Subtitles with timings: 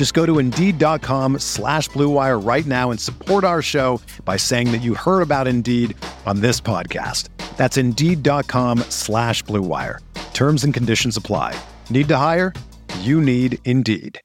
[0.00, 4.80] Just go to Indeed.com slash BlueWire right now and support our show by saying that
[4.80, 7.28] you heard about Indeed on this podcast.
[7.58, 9.98] That's Indeed.com slash BlueWire.
[10.32, 11.54] Terms and conditions apply.
[11.90, 12.54] Need to hire?
[13.00, 14.22] You need Indeed.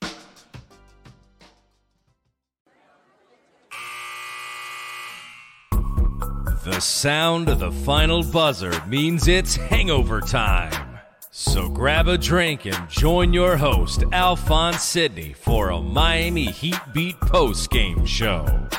[6.64, 10.95] The sound of the final buzzer means it's hangover time.
[11.38, 17.20] So grab a drink and join your host, Alphonse Sidney, for a Miami Heat Beat
[17.20, 18.70] post game show.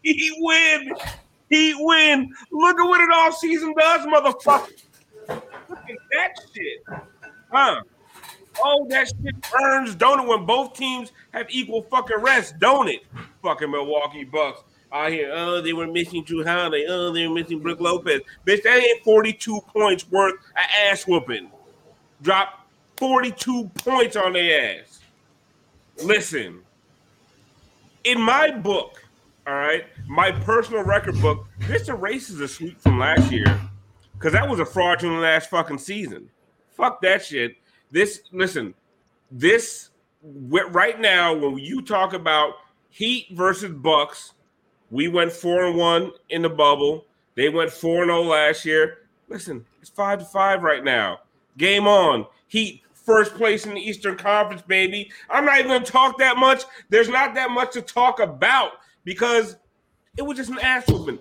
[0.00, 0.94] He win.
[1.50, 2.32] He win.
[2.50, 4.82] Look at what it all season does, motherfucker.
[5.28, 6.82] Look at that shit.
[7.52, 7.82] Huh?
[8.64, 10.26] Oh, that shit burns, don't it?
[10.26, 13.02] When both teams have equal fucking rest, don't it?
[13.44, 14.62] Fucking Milwaukee Bucks.
[14.90, 16.86] I hear, oh, they were missing Jrue Holiday.
[16.88, 18.22] Oh, they were missing Brook Lopez.
[18.46, 20.40] Bitch, that ain't 42 points worth of
[20.88, 21.50] ass whooping.
[22.22, 25.00] Drop 42 points on their ass.
[26.02, 26.60] Listen,
[28.04, 29.04] in my book,
[29.46, 33.60] all right, my personal record book, this erases a sweep from last year
[34.14, 36.30] because that was a fraudulent last fucking season.
[36.70, 37.56] Fuck that shit.
[37.90, 38.72] This, listen,
[39.30, 39.90] this
[40.22, 42.54] right now, when you talk about
[42.94, 44.34] Heat versus Bucks,
[44.92, 47.06] we went four and one in the bubble.
[47.34, 48.98] They went four and zero last year.
[49.28, 51.18] Listen, it's five to five right now.
[51.58, 52.24] Game on.
[52.46, 55.10] Heat first place in the Eastern Conference, baby.
[55.28, 56.62] I'm not even to talk that much.
[56.88, 59.56] There's not that much to talk about because
[60.16, 61.18] it was just an ass whooping,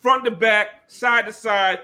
[0.00, 1.80] front to back, side to side,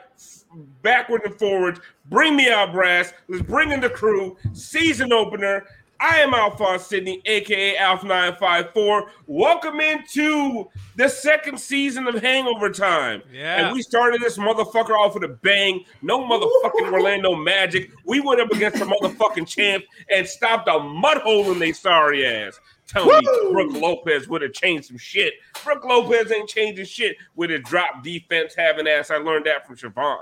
[0.83, 1.81] backward and forwards.
[2.09, 3.13] Bring me out, brass.
[3.27, 4.37] Let's bring in the crew.
[4.53, 5.65] Season opener.
[6.03, 9.09] I am Alphonse Sidney, aka Alf954.
[9.29, 13.23] Welcome into the second season of Hangover Time.
[13.33, 13.67] Yeah.
[13.67, 15.85] And we started this motherfucker off with a bang.
[16.03, 17.93] No motherfucking Orlando Magic.
[18.05, 22.27] We went up against the motherfucking champ and stopped a mud hole in they sorry
[22.27, 22.59] ass.
[22.89, 23.21] Tell me
[23.53, 25.35] Brook Lopez would have changed some shit.
[25.63, 29.13] Brook Lopez ain't changing shit with a drop defense having ass.
[29.13, 30.19] I learned that from Siobhan.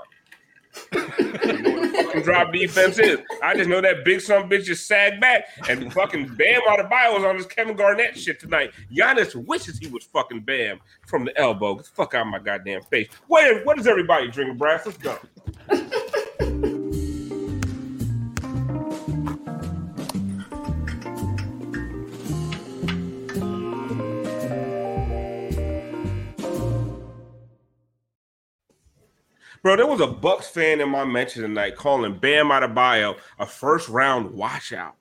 [2.23, 3.19] Drop defense is.
[3.41, 7.23] I just know that big son bitch just sag back and fucking Bam Adebayo was
[7.23, 8.71] on this Kevin Garnett shit tonight.
[8.91, 11.79] Giannis wishes he was fucking Bam from the elbow.
[11.95, 13.07] Fuck out of my goddamn face.
[13.27, 14.85] What, what is everybody drinking, Brass?
[14.85, 15.17] Let's go.
[29.63, 33.89] Bro, there was a Bucks fan in my mention tonight calling Bam Adebayo a first
[33.89, 34.95] round washout.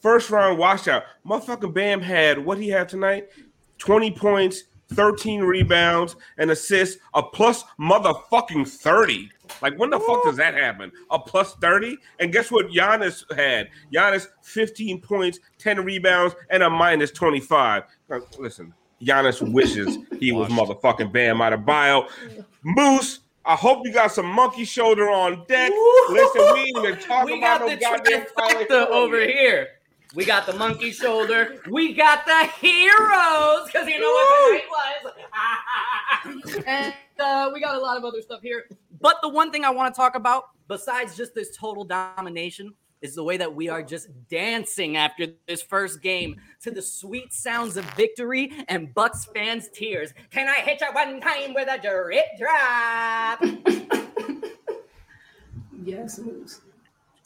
[0.00, 1.04] First round washout.
[1.24, 3.28] Motherfucking Bam had what he had tonight?
[3.78, 9.30] 20 points, 13 rebounds, and assists, a plus motherfucking 30.
[9.62, 10.90] Like, when the fuck does that happen?
[11.12, 11.96] A plus 30?
[12.18, 13.68] And guess what Giannis had?
[13.92, 17.84] Giannis, 15 points, 10 rebounds, and a minus 25.
[18.10, 22.08] Now, listen, Giannis wishes he was motherfucking Bam Adebayo.
[22.64, 25.70] Moose, I hope you got some monkey shoulder on deck.
[26.08, 29.68] Listen, we ain't even talking we about got no the goddamn trifecta over here.
[30.14, 31.60] We got the monkey shoulder.
[31.70, 35.14] We got the heroes because you know what the night
[36.46, 36.64] was.
[36.66, 38.64] and uh, we got a lot of other stuff here.
[39.00, 42.72] But the one thing I want to talk about, besides just this total domination,
[43.04, 47.34] is the way that we are just dancing after this first game to the sweet
[47.34, 50.14] sounds of victory and Bucks fans' tears.
[50.30, 53.44] Can I hit you one time with a drip drop?
[55.86, 56.18] Yes,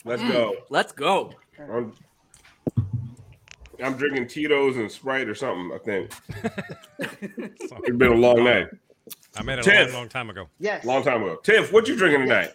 [0.05, 0.57] Let's go.
[0.69, 1.33] Let's go.
[1.61, 1.93] I'm,
[3.81, 6.11] I'm drinking Tito's and Sprite or something, I think.
[7.21, 8.67] It's been a long night.
[9.37, 9.91] I made it Tiff.
[9.91, 10.49] a long, long time ago.
[10.59, 10.85] Yes.
[10.85, 11.37] Long time ago.
[11.45, 12.51] Tiff, what you drinking tonight?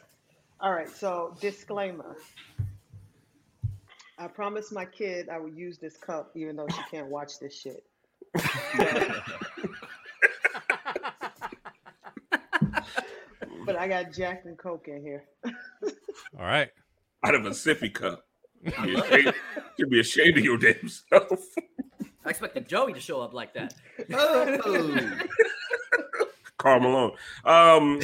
[0.59, 0.89] All right.
[0.89, 2.17] So disclaimer.
[4.23, 7.53] I promised my kid I would use this cup, even though she can't watch this
[7.53, 7.83] shit.
[13.65, 15.25] but I got Jack and Coke in here.
[15.45, 16.69] All right.
[17.25, 18.25] Out of a sippy cup.
[18.63, 19.33] Be ashamed-
[19.77, 21.41] Should be ashamed of your damn self.
[22.25, 23.73] I expected Joey to show up like that.
[24.13, 25.19] Oh.
[26.57, 27.11] Karl Malone.
[27.43, 27.99] Um,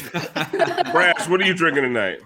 [0.92, 2.19] Brass, what are you drinking tonight?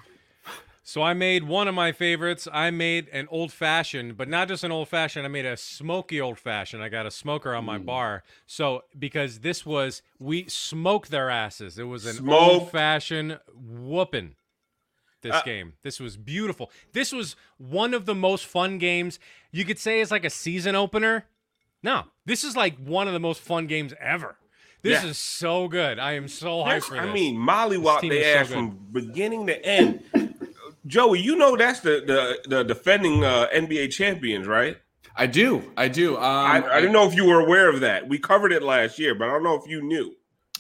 [0.86, 2.46] So I made one of my favorites.
[2.52, 5.26] I made an old fashioned, but not just an old fashioned.
[5.26, 6.84] I made a smoky old fashioned.
[6.84, 8.24] I got a smoker on my bar.
[8.46, 11.80] So because this was we smoked their asses.
[11.80, 12.42] It was an Smoke.
[12.42, 14.36] old fashioned whooping.
[15.22, 15.74] This Uh, game.
[15.84, 16.70] This was beautiful.
[16.92, 19.20] This was one of the most fun games.
[19.54, 21.28] You could say it's like a season opener.
[21.82, 24.36] No, this is like one of the most fun games ever.
[24.82, 25.10] This Yeah.
[25.12, 25.98] is so good.
[25.98, 27.04] I am so hyped for this.
[27.04, 30.04] I mean, Molly walked their ass so from beginning to end.
[30.86, 34.78] Joey, you know that's the the, the defending uh, NBA champions, right?
[35.16, 35.72] I do.
[35.78, 36.18] I do.
[36.18, 38.08] Um, I, I didn't know if you were aware of that.
[38.08, 40.16] We covered it last year, but I don't know if you knew.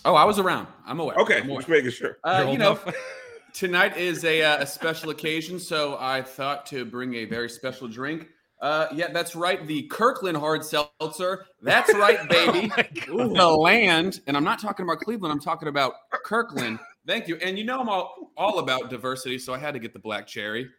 [0.05, 0.67] Oh, I was around.
[0.85, 1.17] I'm aware.
[1.17, 1.59] Okay, I'm aware.
[1.59, 2.17] just making sure.
[2.23, 2.93] Uh, You're you old know,
[3.53, 7.87] tonight is a, uh, a special occasion, so I thought to bring a very special
[7.87, 8.27] drink.
[8.61, 9.65] Uh, yeah, that's right.
[9.65, 11.45] The Kirkland hard seltzer.
[11.61, 12.71] That's right, baby.
[13.07, 15.31] the land, and I'm not talking about Cleveland.
[15.33, 15.93] I'm talking about
[16.23, 16.79] Kirkland.
[17.05, 17.35] Thank you.
[17.37, 20.25] And you know I'm all, all about diversity, so I had to get the black
[20.25, 20.69] cherry.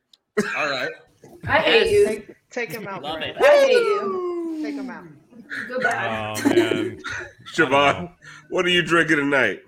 [0.56, 0.90] All right.
[1.48, 2.06] I hate you.
[2.06, 3.36] Take, take him out, Love Brad.
[3.36, 3.42] it.
[3.42, 4.60] I hate you.
[4.62, 5.04] Take him out.
[5.68, 6.34] Goodbye.
[6.36, 7.00] oh man.
[7.54, 8.12] Siobhan,
[8.50, 9.62] what are you drinking tonight?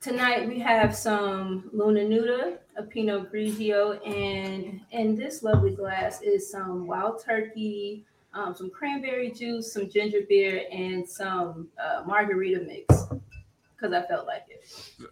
[0.00, 6.50] Tonight we have some Luna Nuda, a Pinot Grigio, and in this lovely glass is
[6.50, 8.04] some wild turkey,
[8.34, 13.06] um, some cranberry juice, some ginger beer, and some uh, margarita mix.
[13.76, 14.64] Because I felt like it.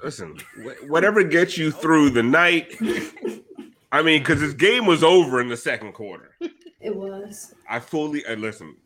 [0.03, 0.38] Listen,
[0.87, 2.75] whatever gets you through the night.
[3.91, 6.37] I mean, because this game was over in the second quarter.
[6.81, 7.55] It was.
[7.69, 8.76] I fully uh, listen.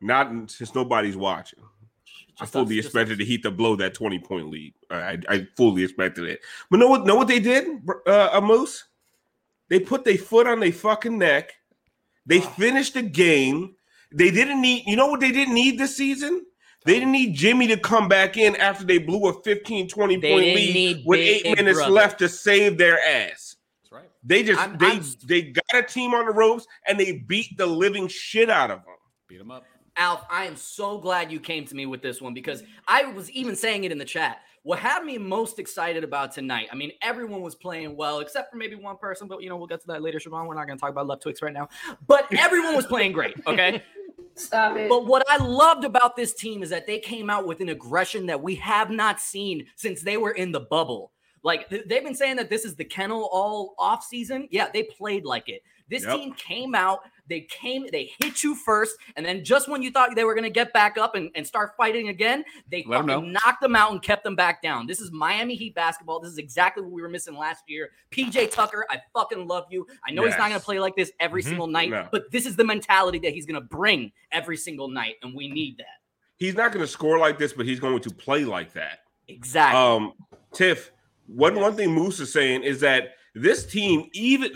[0.00, 1.60] Not since nobody's watching.
[2.38, 4.74] I fully us, expected the Heat to blow that twenty point lead.
[4.90, 6.40] I, I, I fully expected it.
[6.70, 7.06] But know what?
[7.06, 7.66] Know what they did?
[8.06, 8.84] Uh, a moose.
[9.68, 11.54] They put their foot on their fucking neck.
[12.26, 13.76] They finished the game.
[14.12, 14.84] They didn't need.
[14.86, 16.44] You know what they didn't need this season?
[16.86, 20.30] They didn't need Jimmy to come back in after they blew a 15, 20 They
[20.32, 21.92] point lead with eight minutes Brother.
[21.92, 23.56] left to save their ass.
[23.82, 24.10] That's right.
[24.22, 27.56] They just I'm- they I'm- they got a team on the ropes and they beat
[27.58, 28.94] the living shit out of them.
[29.28, 29.64] Beat them up.
[29.98, 33.30] Alf, I am so glad you came to me with this one because I was
[33.30, 34.42] even saying it in the chat.
[34.62, 38.58] What had me most excited about tonight, I mean, everyone was playing well, except for
[38.58, 40.46] maybe one person, but you know, we'll get to that later, Siobhan.
[40.46, 41.68] We're not going to talk about Left Twix right now.
[42.06, 43.82] But everyone was playing great, okay?
[44.36, 44.88] Stop it.
[44.88, 48.26] But what I loved about this team is that they came out with an aggression
[48.26, 51.12] that we have not seen since they were in the bubble.
[51.42, 54.48] Like th- they've been saying that this is the kennel all off season.
[54.50, 55.62] Yeah, they played like it.
[55.88, 56.16] This Yep.
[56.16, 60.14] team came out, they came, they hit you first, and then just when you thought
[60.14, 63.60] they were gonna get back up and, and start fighting again, they Let fucking knocked
[63.60, 64.86] them out and kept them back down.
[64.86, 66.20] This is Miami Heat basketball.
[66.20, 67.90] This is exactly what we were missing last year.
[68.10, 69.86] PJ Tucker, I fucking love you.
[70.06, 71.46] I know he's not gonna play like this every Mhm.
[71.46, 72.08] single night, No.
[72.12, 75.78] but this is the mentality that he's gonna bring every single night, and we need
[75.78, 75.86] that.
[76.38, 78.98] He's not going to score like this, but he's going to play like that.
[79.26, 79.80] Exactly.
[79.80, 80.12] Um,
[80.52, 80.92] Tiff,
[81.26, 84.52] one one thing Moose is saying is that this team, even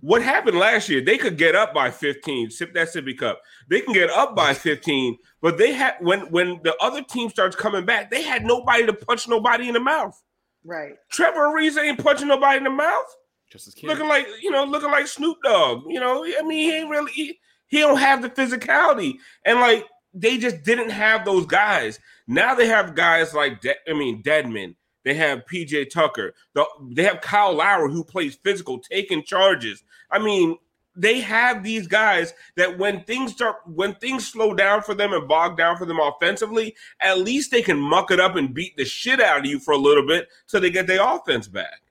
[0.00, 3.40] what happened last year, they could get up by 15, sip that sippy cup.
[3.68, 7.56] They can get up by 15, but they had when when the other team starts
[7.56, 10.20] coming back, they had nobody to punch nobody in the mouth.
[10.64, 10.94] Right.
[11.10, 13.16] Trevor Ariza ain't punching nobody in the mouth.
[13.50, 13.88] Just as kid.
[13.88, 15.82] looking like you know, looking like Snoop Dogg.
[15.86, 19.14] You know, I mean, he ain't really he, he don't have the physicality,
[19.44, 21.98] and like they just didn't have those guys.
[22.26, 24.76] Now they have guys like De- I mean, Dedmon.
[25.04, 26.34] They have PJ Tucker.
[26.54, 29.82] The, they have Kyle Lowry who plays physical, taking charges.
[30.10, 30.56] I mean,
[30.96, 35.28] they have these guys that when things start, when things slow down for them and
[35.28, 38.84] bog down for them offensively, at least they can muck it up and beat the
[38.84, 41.82] shit out of you for a little bit so they get their offense back.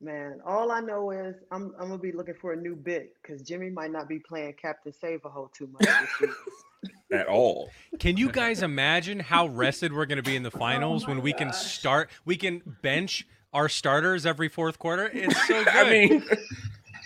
[0.00, 3.42] Man, all I know is I'm I'm gonna be looking for a new bit because
[3.42, 6.34] Jimmy might not be playing Captain Save-A-Ho too much this season.
[7.12, 7.70] At all.
[7.98, 11.32] Can you guys imagine how rested we're going to be in the finals when we
[11.32, 12.10] can start?
[12.24, 15.10] We can bench our starters every fourth quarter.
[15.12, 15.68] It's so good.
[15.68, 16.36] I mean, We're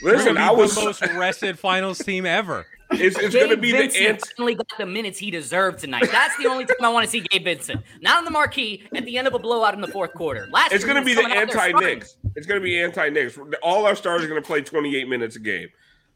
[0.03, 0.75] listen, I was.
[0.75, 2.67] the most rested finals team ever.
[2.93, 4.33] It's, it's going to Gabe be the Vincent ant.
[4.37, 6.09] finally got the minutes he deserved tonight.
[6.13, 7.83] That's the only time I want to see Gabe Vincent.
[8.03, 10.47] Not on the marquee at the end of a blowout in the fourth quarter.
[10.51, 11.99] Last It's going to be the coming out there anti starting.
[11.99, 12.17] Knicks.
[12.37, 13.39] It's going to be anti Knicks.
[13.63, 15.69] All our stars are going to play 28 minutes a game.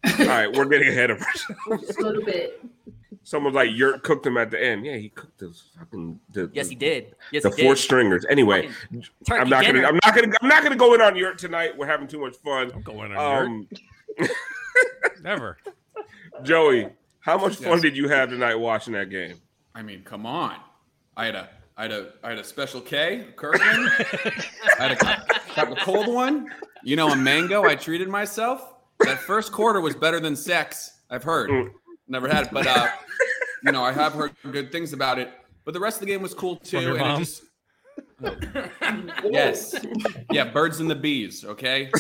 [0.21, 1.97] All right, we're getting ahead of ourselves.
[1.97, 2.63] a little bit.
[3.23, 4.85] Someone's like, Yurt cooked him at the end.
[4.85, 6.19] Yeah, he cooked the fucking.
[6.33, 7.15] The, Yes, he did.
[7.33, 7.81] Yes, The he four did.
[7.81, 8.25] stringers.
[8.29, 8.69] Anyway,
[9.31, 9.83] I'm not dinner.
[9.83, 9.89] gonna.
[9.89, 10.33] I'm not gonna.
[10.43, 11.77] I'm not gonna go in on Yurt tonight.
[11.77, 12.73] We're having too much fun.
[12.75, 13.69] I'm going on Um,
[15.23, 15.59] Never.
[16.43, 16.89] Joey,
[17.21, 17.83] how much fun Yes.
[17.83, 19.41] did you have tonight watching that game?
[19.75, 20.57] I mean, come on.
[21.17, 23.91] I had a I had a I had a special K, Kirkland.
[24.79, 24.97] I had a
[25.55, 26.51] got the cold one.
[26.83, 27.65] You know, a mango.
[27.65, 28.75] I treated myself.
[29.01, 31.01] That first quarter was better than sex.
[31.11, 31.51] I've heard.
[31.51, 31.71] Mm.
[32.09, 32.89] Never had it, but uh,
[33.65, 35.31] you know, I have heard good things about it.
[35.65, 36.81] But the rest of the game was cool too.
[36.81, 37.19] your and it mom?
[37.19, 37.43] just-
[39.25, 39.75] yes,
[40.31, 41.45] yeah, birds and the bees.
[41.45, 41.91] Okay,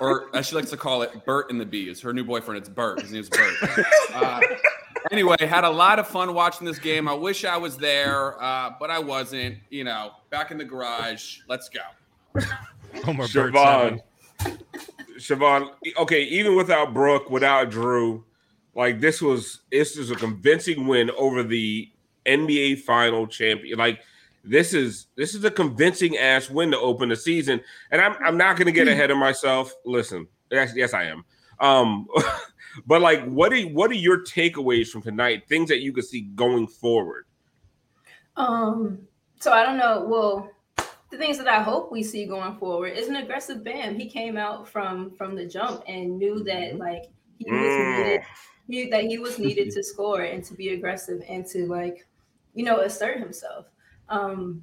[0.00, 2.00] or as she likes to call it, Bert and the bees.
[2.00, 3.00] Her new boyfriend, it's Bert.
[3.00, 3.54] His name's Bert.
[4.12, 4.40] Uh,
[5.12, 7.08] anyway, had a lot of fun watching this game.
[7.08, 9.58] I wish I was there, uh, but I wasn't.
[9.70, 11.38] You know, back in the garage.
[11.48, 11.80] Let's go.
[13.04, 14.00] Homer Bird Siobhan.
[15.18, 18.22] Siobhan, okay, even without Brook, without Jrue,
[18.74, 21.90] like this was this is a convincing win over the
[22.26, 23.78] NBA final champion.
[23.78, 24.00] Like
[24.44, 27.60] this is this is a convincing ass win to open the season.
[27.90, 29.72] And I'm I'm not gonna get ahead of myself.
[29.84, 31.24] Listen, yes, yes, I am.
[31.58, 32.06] Um,
[32.86, 35.48] but like what are what are your takeaways from tonight?
[35.48, 37.26] Things that you could see going forward.
[38.36, 39.00] Um,
[39.40, 40.04] so I don't know.
[40.06, 40.50] Well,
[41.10, 43.98] the things that I hope we see going forward is an aggressive Bam.
[43.98, 47.04] He came out from from the jump and knew that like
[47.38, 47.98] he was Mm.
[47.98, 48.20] needed,
[48.70, 52.06] he, that he was needed to score and to be aggressive and to like,
[52.54, 53.66] you know, assert himself.
[54.08, 54.62] Um,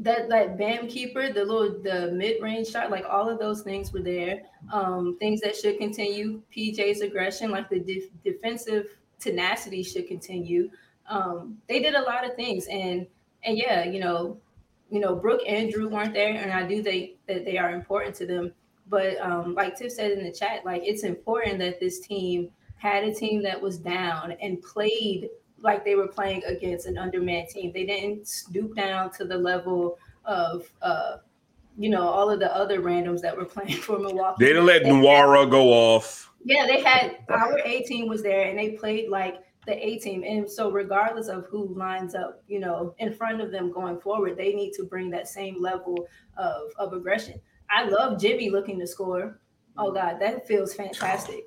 [0.00, 3.92] that that Bam keeper, the little the mid range shot, like all of those things
[3.92, 4.42] were there.
[4.72, 6.42] Um, things that should continue.
[6.54, 8.86] PJ's aggression, like the def- defensive
[9.18, 10.70] tenacity, should continue.
[11.08, 13.06] Um, they did a lot of things, and
[13.42, 14.38] and yeah, you know,
[14.90, 18.14] you know, Brook and Jrue weren't there, and I do think that they are important
[18.16, 18.52] to them.
[18.88, 23.04] But um, like Tiff said in the chat, like it's important that this team had
[23.04, 25.28] a team that was down and played
[25.60, 27.72] like they were playing against an undermanned team.
[27.74, 31.16] They didn't stoop down to the level of uh,
[31.76, 34.44] you know, all of the other randoms that were playing for Milwaukee.
[34.44, 36.32] They didn't let They had- go off.
[36.44, 40.24] yeah, they had our A team was there and they played like the A team.
[40.24, 44.36] And so regardless of who lines up, you know, in front of them going forward,
[44.36, 46.06] they need to bring that same level
[46.36, 47.40] of, of aggression.
[47.70, 49.38] I love Jimmy looking to score.
[49.76, 51.44] Oh God, that feels fantastic.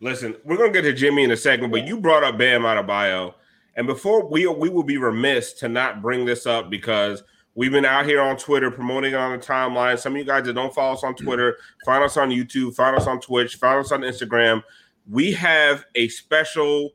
[0.00, 3.34] Listen, we're gonna get to Jimmy in a second, but you brought up Bam Adebayo,
[3.76, 7.22] and before we we will be remiss to not bring this up because
[7.54, 9.98] we've been out here on Twitter promoting it on the timeline.
[9.98, 12.96] Some of you guys that don't follow us on Twitter, find us on YouTube, find
[12.96, 14.62] us on Twitch, find us on Instagram.
[15.08, 16.90] We have a special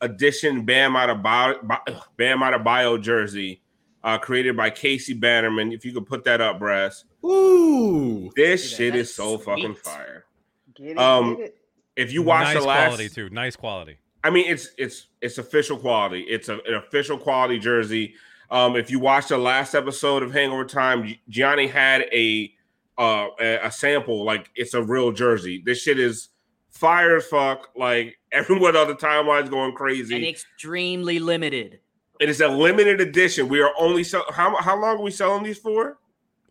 [0.00, 1.78] edition Bam Adebayo,
[2.16, 3.62] Bam Adebayo jersey
[4.04, 5.72] uh, created by Casey Bannerman.
[5.72, 7.04] If you could put that up, Brass.
[7.24, 10.26] Ooh, This shit is That's so fucking fire.
[10.74, 11.58] Get it, Um, get it.
[11.96, 13.30] If you watch nice the last quality too.
[13.30, 13.96] Nice quality.
[14.22, 16.22] I mean, it's it's it's official quality.
[16.22, 18.14] It's a, an official quality jersey.
[18.50, 22.52] Um, if you watch the last episode of Hangover Time, Gi- Gianni had a
[22.98, 24.24] uh a, a sample.
[24.24, 25.62] Like it's a real jersey.
[25.64, 26.28] This shit is
[26.70, 27.70] fire as fuck.
[27.76, 30.14] Like everyone on the timeline's going crazy.
[30.16, 31.80] and extremely limited.
[32.20, 33.48] it is a limited edition.
[33.48, 35.98] We are only sell- how how long are we selling these for?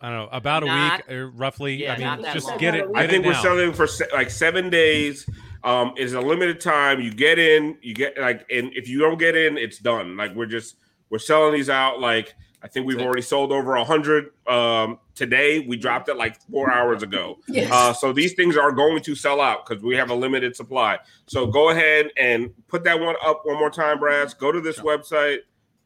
[0.04, 0.30] I don't know.
[0.34, 1.76] About a week, uh, roughly.
[1.76, 2.58] yeah, I mean, just long.
[2.58, 2.84] get it.
[2.84, 3.42] I Get I think it we're now.
[3.42, 5.26] selling for se- like seven days.
[5.64, 7.00] Um, it's a limited time.
[7.00, 10.18] You get in, you get like, and if you don't get in, it's done.
[10.18, 10.76] Like we're just
[11.10, 12.02] we're selling these out.
[12.02, 15.60] Like I think we've already sold over a hundred um, today.
[15.60, 17.38] We dropped it like four hours ago.
[17.48, 17.72] Yes.
[17.72, 21.00] Uh, so these things are going to sell out because we have a limited supply.
[21.28, 24.34] So go ahead and put that one up one more time, Brass.
[24.34, 25.38] Go to this website,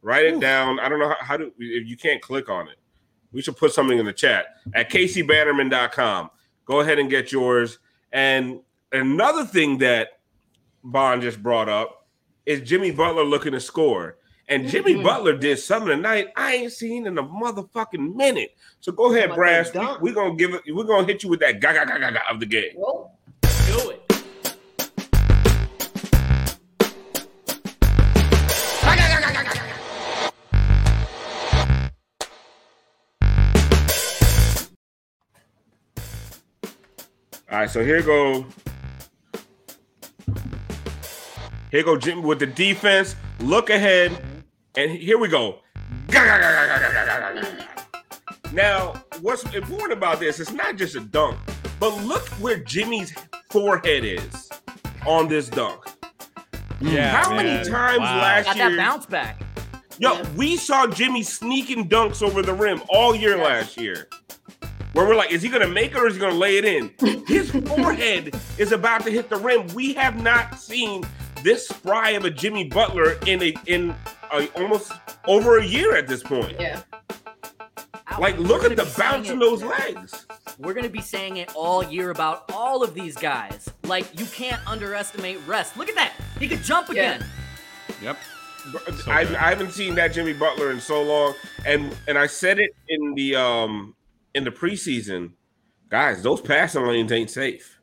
[0.02, 0.80] write it down.
[0.80, 2.78] I don't know how, how do if you can't click on it.
[3.32, 6.30] We should put something in the chat at caseybannerman.com.
[6.66, 7.80] Go ahead and get yours.
[8.12, 8.60] And
[8.92, 10.20] another thing that
[10.84, 12.08] Bond just brought up
[12.46, 14.18] is Jimmy Butler looking to score.
[14.50, 15.04] And Jimmy Mhm.
[15.04, 18.56] Butler did something tonight I ain't seen in a motherfucking minute.
[18.80, 19.72] So go ahead, How Brass.
[19.72, 20.02] that dunk?
[20.02, 20.62] We're gonna give it.
[20.74, 22.72] We're gonna hit you with that ga ga ga ga ga of the game.
[22.76, 23.12] Whoa.
[23.42, 24.07] Do it.
[37.50, 38.46] All right, so here go.
[41.72, 43.16] Here go Jim with the defense.
[43.40, 44.12] Look ahead,
[44.76, 45.60] and here we go.
[48.52, 50.42] Now, what's important about this?
[50.42, 51.38] It's not just a dunk,
[51.80, 53.14] but look where Jimmy's
[53.50, 54.50] forehead is
[55.06, 55.86] on this dunk.
[56.82, 57.46] Yeah, How man.
[57.46, 58.18] many times wow.
[58.18, 58.70] last year?
[58.70, 59.42] Got that bounce back.
[60.00, 60.30] Yo, yeah.
[60.36, 64.10] we saw Jimmy sneaking dunks over the rim all year last year.
[64.98, 66.92] Where we're like, is he gonna make it or is he gonna lay it in?
[67.28, 69.68] His forehead is about to hit the rim.
[69.76, 71.04] We have not seen
[71.44, 73.94] this spry of a Jimmy Butler in a in
[74.34, 74.92] a, almost
[75.28, 76.60] over a year at this point.
[76.60, 76.82] Yeah.
[78.18, 80.26] Like, look at the bounce in those legs.
[80.58, 83.70] We're gonna be saying it all year about all of these guys.
[83.84, 85.78] Like you can't underestimate rest.
[85.78, 86.14] Look at that.
[86.40, 87.18] He could jump Yeah.
[87.18, 87.26] again.
[88.02, 88.18] Yep.
[89.04, 89.20] So I.
[89.20, 91.36] I haven't seen that Jimmy Butler in so long,
[91.68, 93.94] and and I said it in the um
[94.38, 95.32] in the preseason,
[95.90, 96.24] guys.
[96.24, 97.80] Those passing lanes ain't safe.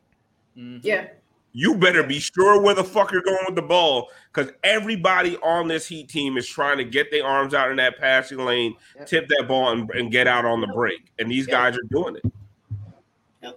[0.57, 0.79] Mm-hmm.
[0.81, 1.07] Yeah.
[1.51, 5.67] You better be sure where the fuck you're going with the ball, because everybody on
[5.69, 9.07] this Heat team is trying to get their arms out in that passing lane, Yep.
[9.07, 11.11] tip that ball, and, and get out on the break.
[11.19, 11.51] And these Yep.
[11.51, 13.53] guys are doing it.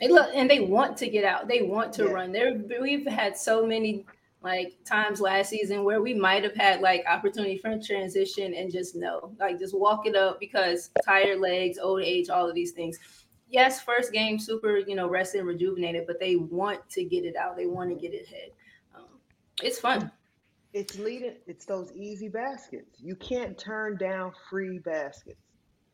[0.00, 1.46] They look and they want to get out.
[1.48, 2.10] They want to Yeah.
[2.10, 2.32] run.
[2.32, 4.04] There we've had so many
[4.44, 8.94] like times last season where we might have had like opportunity for transition and just
[8.94, 12.98] no, like just walk it up because tired legs, old age, all of these things.
[13.48, 17.36] Yes, first game, super, you know, rested and rejuvenated, but they want to get it
[17.36, 17.56] out.
[17.56, 18.50] They want to get it ahead.
[18.94, 19.06] Um,
[19.62, 20.10] it's fun.
[20.74, 21.36] It's leading.
[21.46, 23.00] It's those easy baskets.
[23.00, 25.38] You can't turn down free baskets.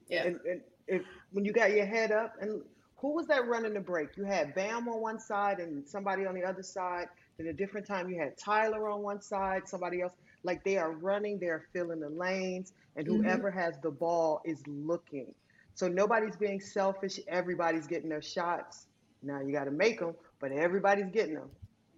[0.09, 0.25] Yeah.
[0.25, 1.03] And, and if
[1.33, 2.63] when you got your head up, and
[2.97, 4.17] who was that running the break?
[4.17, 7.07] You had Bam on one side and somebody on the other side.
[7.39, 10.13] Then a different time you had Tyler on one side, somebody else.
[10.43, 13.23] Like they are running, they're filling the lanes, and Mhm.
[13.23, 15.35] whoever has the ball is looking.
[15.75, 17.19] So nobody's being selfish.
[17.29, 18.87] Everybody's getting their shots.
[19.23, 21.51] Now you got to make them, but everybody's getting them.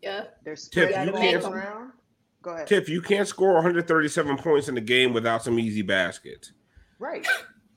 [0.03, 0.27] Yeah.
[0.45, 1.93] They're Tip, spreading you the can't- around.
[2.43, 2.67] Go ahead.
[2.67, 6.53] Tiff, you can't score 137 points in the game without some easy baskets.
[6.99, 7.25] Right.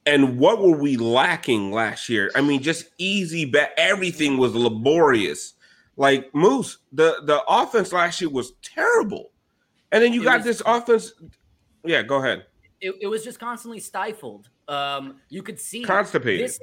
[0.07, 2.31] And what were we lacking last year?
[2.35, 3.45] I mean, just easy.
[3.45, 5.53] Ba- everything was laborious.
[5.97, 9.31] Like Moose, the the offense last year was terrible,
[9.91, 11.13] and then you It got was- this offense.
[11.83, 12.45] Yeah, go ahead.
[12.81, 14.49] It, it was just constantly stifled.
[14.67, 16.45] Um, you could see Constipated.
[16.49, 16.59] This,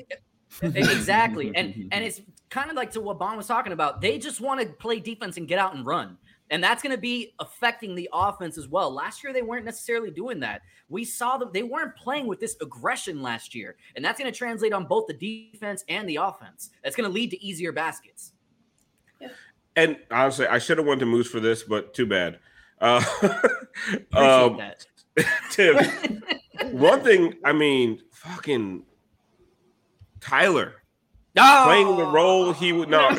[0.63, 2.21] exactly, and and it's
[2.51, 4.01] kind of like to what Bon was talking about.
[4.01, 6.19] They just want to play defense and get out and run,
[6.51, 8.91] and that's going to be affecting the offense as well.
[8.93, 10.61] Last year they weren't necessarily doing that.
[10.91, 14.37] We saw them; they weren't playing with this aggression last year, and that's going to
[14.37, 16.71] translate on both the defense and the offense.
[16.85, 18.33] That's going to lead to easier baskets.
[19.77, 22.39] And honestly, I should have went to Moose for this, but too bad.
[22.81, 23.03] Uh,
[24.13, 24.87] um, that.
[25.51, 25.77] Tim,
[26.73, 28.85] one thing, I mean, fucking
[30.21, 30.75] Tyler
[31.35, 33.19] playing the role he would not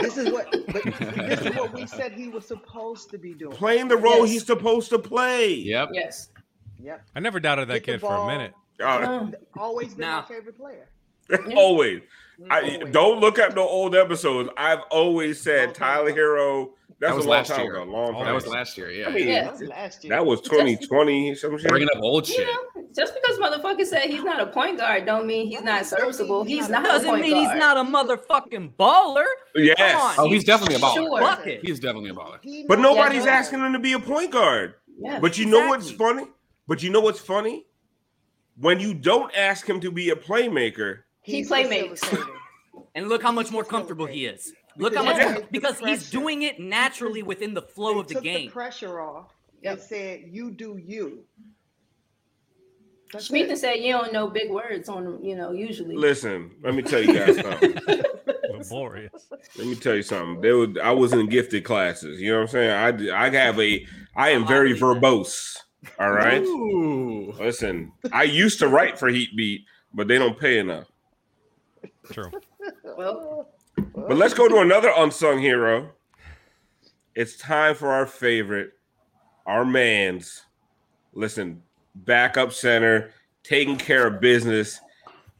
[0.00, 3.52] This is what but this is what we said he was supposed to be doing.
[3.54, 4.30] playing the role Yes.
[4.30, 5.54] he's supposed to play.
[5.54, 5.90] Yep.
[5.92, 6.28] Yes.
[6.82, 7.04] Yep.
[7.14, 8.52] I never doubted that Get kid for a minute.
[8.82, 10.88] Uh, Always been Now- my favorite player.
[11.54, 12.00] always.
[12.50, 14.48] I don't look at no old episodes.
[14.56, 16.16] I've always said Long Tyler ago.
[16.20, 16.68] Herro.
[17.00, 17.74] That's That was a long last time year.
[17.76, 17.84] ago.
[17.90, 18.24] Long time.
[18.26, 18.90] That was last year.
[18.90, 19.08] Yeah.
[19.08, 19.42] I mean, Yeah.
[19.44, 20.10] That was last year.
[20.14, 21.34] that was 2020.
[21.34, 21.68] Some shit.
[21.68, 22.46] Bringing up old you shit.
[22.46, 26.44] know, just because motherfucker said he's not a point guard, don't mean he's not serviceable.
[26.44, 27.50] He's not Doesn't point mean guard.
[27.54, 29.24] he's not a motherfucking baller.
[29.56, 29.76] Yes.
[29.78, 30.14] Come on.
[30.18, 30.94] Oh, he's definitely a baller.
[30.94, 31.20] Sure.
[31.20, 31.60] Bucket.
[31.64, 32.38] He's definitely a baller.
[32.68, 33.32] But nobody's that.
[33.40, 34.74] asking him to be a point guard.
[35.00, 35.18] Yeah.
[35.18, 36.26] But you know what's funny?
[36.68, 37.66] But you know what's funny?
[38.56, 42.02] When you don't ask him to be a playmaker, He playmates.
[42.94, 44.52] And look how much more comfortable he is.
[44.76, 47.94] Look how much he more, took the because he's doing it naturally within the flow
[47.94, 48.46] They of the took game.
[48.46, 49.32] the pressure off
[49.62, 49.72] Yep.
[49.72, 51.24] and said, "You do you."
[53.12, 53.58] That's Schmeaton it.
[53.58, 55.96] said you don't know big words on, you know, usually.
[55.96, 57.78] listen, let me tell you guys something.
[58.50, 59.26] Laborious.
[59.56, 60.40] Let me tell you something.
[60.42, 62.20] There was I was in gifted classes.
[62.20, 63.10] You know what I'm saying?
[63.12, 65.56] I I have a I am very verbose.
[65.98, 66.42] All right.
[66.42, 67.32] Ooh.
[67.38, 69.62] Listen, I used to write for Heat Beat,
[69.94, 70.88] but they don't pay enough.
[72.10, 72.30] True.
[72.96, 73.48] Well,
[73.94, 75.90] But let's go to another unsung hero.
[77.14, 78.72] It's time for our favorite,
[79.46, 80.42] our man's.
[81.14, 81.62] Listen,
[81.94, 83.10] backup center,
[83.42, 84.78] taking care of business,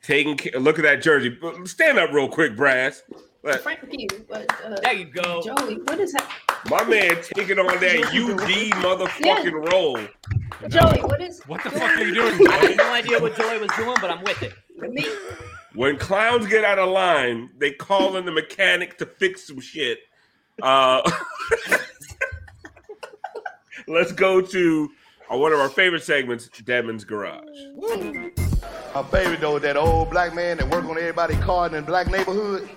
[0.02, 0.58] taking care.
[0.58, 1.38] Look at that jersey.
[1.64, 3.02] Stand up real quick, Brass.
[3.42, 5.42] Let- Frankie, but uh, There you go.
[5.42, 6.30] Joey, what is that?
[6.70, 9.98] My man taking on that UD motherfucking role.
[10.68, 12.48] Joey, what is What the fuck are you doing?
[12.48, 12.68] I Joey?
[12.68, 14.52] have no idea what Joey was doing, but I'm with it.
[14.78, 15.06] me?
[15.74, 20.00] When clowns get out of line, they call in the mechanic to fix some shit.
[20.60, 21.08] Uh,
[23.88, 24.90] let's go to
[25.32, 27.46] uh, one of our favorite segments, Demon's Garage.
[28.94, 31.82] My favorite though is that old black man that work on everybody's car in the
[31.82, 32.68] black neighborhood.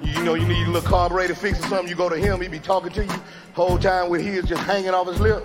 [0.00, 2.40] You, you know, you need a little carburetor fix or something, you go to him,
[2.40, 3.20] he be talking to you
[3.54, 5.44] whole time with his just hanging off his lip.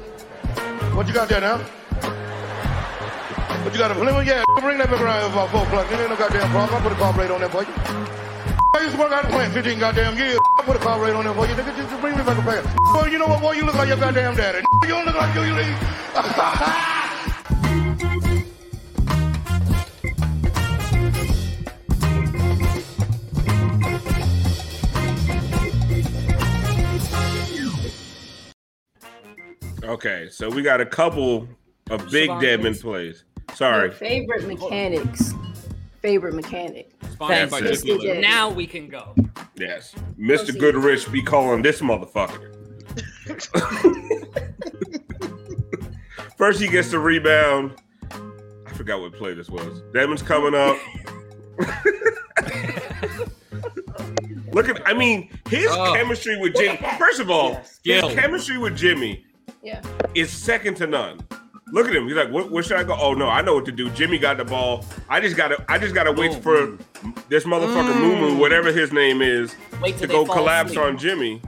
[0.95, 1.63] What you got there now?
[3.63, 3.95] What you got?
[3.97, 5.89] Let me, yeah, bring that back around here about four o'clock.
[5.89, 6.75] There ain't no goddamn problem.
[6.75, 7.73] I'll put a carburetor on there for you.
[8.75, 10.39] I used to work out the plant 15 goddamn years.
[10.59, 11.53] I'll put a carburetor on there for you.
[11.53, 12.63] Nigga, just, just bring me back a pair.
[12.93, 13.53] Boy, you know what, boy?
[13.53, 14.63] You look like your goddamn daddy.
[14.83, 16.95] You don't look like you, you leave.
[29.83, 31.47] Okay, so we got a couple
[31.89, 32.81] of big Siobhan, Dedmon please.
[32.81, 33.23] plays.
[33.55, 33.89] Sorry.
[33.89, 35.33] Your favorite mechanics.
[36.01, 36.91] Favorite mechanic.
[37.11, 37.83] Sponsored Thanks, by sis.
[37.83, 38.21] Chick-fil-A.
[38.21, 39.13] Now we can go.
[39.55, 40.57] Yes, Mr.
[40.57, 42.55] Goodrich be calling this motherfucker.
[46.37, 47.73] First, he gets the rebound.
[48.11, 49.81] I forgot what play this was.
[49.93, 50.77] Demon's coming up.
[54.53, 55.93] Look at, I mean, his Oh.
[55.93, 56.79] chemistry with Jimmy.
[56.97, 59.25] First of all, his chemistry with Jimmy
[59.61, 59.81] Yeah.
[60.15, 61.19] is second to none.
[61.71, 62.07] Look at him.
[62.07, 63.89] He's like, "Where, where should I go?" Oh no, I know what to do.
[63.91, 64.85] Jimmy got the ball.
[65.09, 66.77] I just gotta, I just gotta wait for
[67.29, 70.85] this motherfucker Moo Moo, whatever his name is, Wait to go collapse asleep.
[70.85, 71.41] on Jimmy.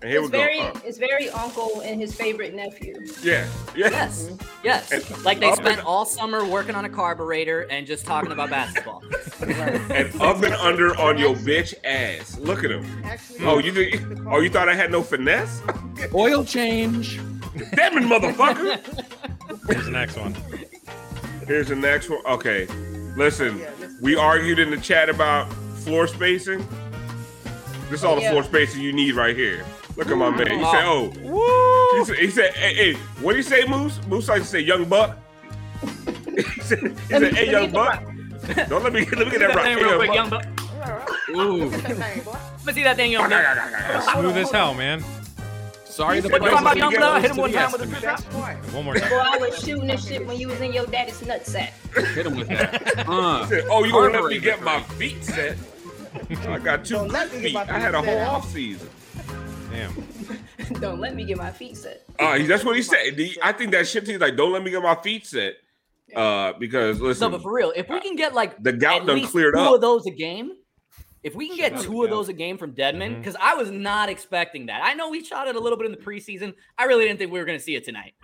[0.00, 0.38] And here It's we go.
[0.44, 2.94] very, Uh, it's very uncle and his favorite nephew.
[3.22, 3.88] yeah, yeah.
[3.88, 4.30] Yes,
[4.64, 4.90] yes.
[4.90, 8.50] And Like they spent and- all summer working on a carburetor and just talking about
[8.50, 9.00] basketball.
[9.40, 12.36] and up and under on your bitch ass.
[12.38, 12.84] Look at him.
[13.04, 14.02] Actually, Oh, you think?
[14.26, 15.62] Oh, you thought I had no finesse?
[16.14, 17.20] Oil change.
[17.74, 18.80] Damn it, motherfucker!
[19.68, 20.34] Here's the next one.
[21.46, 22.24] Here's the next one.
[22.26, 22.66] Okay,
[23.16, 23.58] listen.
[23.58, 25.52] Yeah, We argued in the chat about
[25.84, 26.66] floor spacing.
[27.90, 28.30] This is all the Yeah.
[28.30, 29.64] floor spacing you need right here.
[29.96, 30.46] Look at my man.
[30.46, 31.10] He said, "Oh,
[31.98, 34.00] he said, he said, hey, hey, what do you say, Moose?
[34.06, 35.18] Moose like to say, young buck."
[36.34, 38.02] he said, he said, "Hey, young buck."
[38.68, 39.64] Don't let me let me get that right.
[39.64, 40.16] thing Hey, real young quick, buck.
[40.16, 41.28] young buck.
[41.30, 41.68] Ooh.
[41.68, 44.02] Let me see that thing, young buck.
[44.14, 45.04] Smooth as hell, man.
[45.92, 47.84] Sorry, the What What talking about, young Get Hit him one the time with a
[47.84, 48.00] estimate.
[48.00, 48.72] trip out.
[48.72, 49.10] One more time.
[49.10, 51.72] Boy, I was shooting this shit when you was in your daddy's nutsack.
[52.14, 53.04] Hit him with that.
[53.08, 55.58] Uh, said, "Oh, you gonna let me get my feet set?"
[56.48, 57.56] I got two Don't let me get feet.
[57.56, 58.88] I had a whole off season.
[59.70, 60.06] Damn.
[60.80, 62.04] Don't let me get my feet set.
[62.18, 63.18] Uh, that's what he said.
[63.42, 64.06] I think that shit.
[64.06, 65.56] He's like, "Don't let me get my feet set,"
[66.16, 69.02] uh, because listen, No, listen, but for real, if we can get like the gout
[69.02, 69.74] at done cleared two up.
[69.74, 70.52] of those a game,
[71.22, 73.18] if we can get two of those a game from Dedmon, Mm-hmm.
[73.18, 74.80] because I was not expecting that.
[74.82, 76.54] I know we shot it a little bit in the preseason.
[76.78, 78.14] I really didn't think we were going to see it tonight.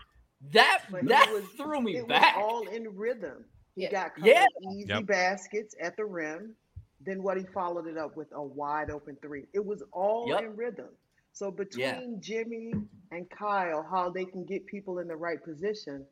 [0.52, 2.37] That But it that was- threw me it back.
[2.37, 3.44] was all in rhythm.
[3.74, 3.90] He Yeah.
[3.90, 4.44] got Yeah.
[4.72, 5.06] easy Yep.
[5.06, 6.54] baskets at the rim.
[7.00, 9.46] Then what he followed it up with a wide open three.
[9.52, 10.42] It was all Yep.
[10.42, 10.88] in rhythm.
[11.32, 12.16] So between Yeah.
[12.18, 12.72] Jimmy
[13.12, 16.04] and Kyle, how they can get people in the right position,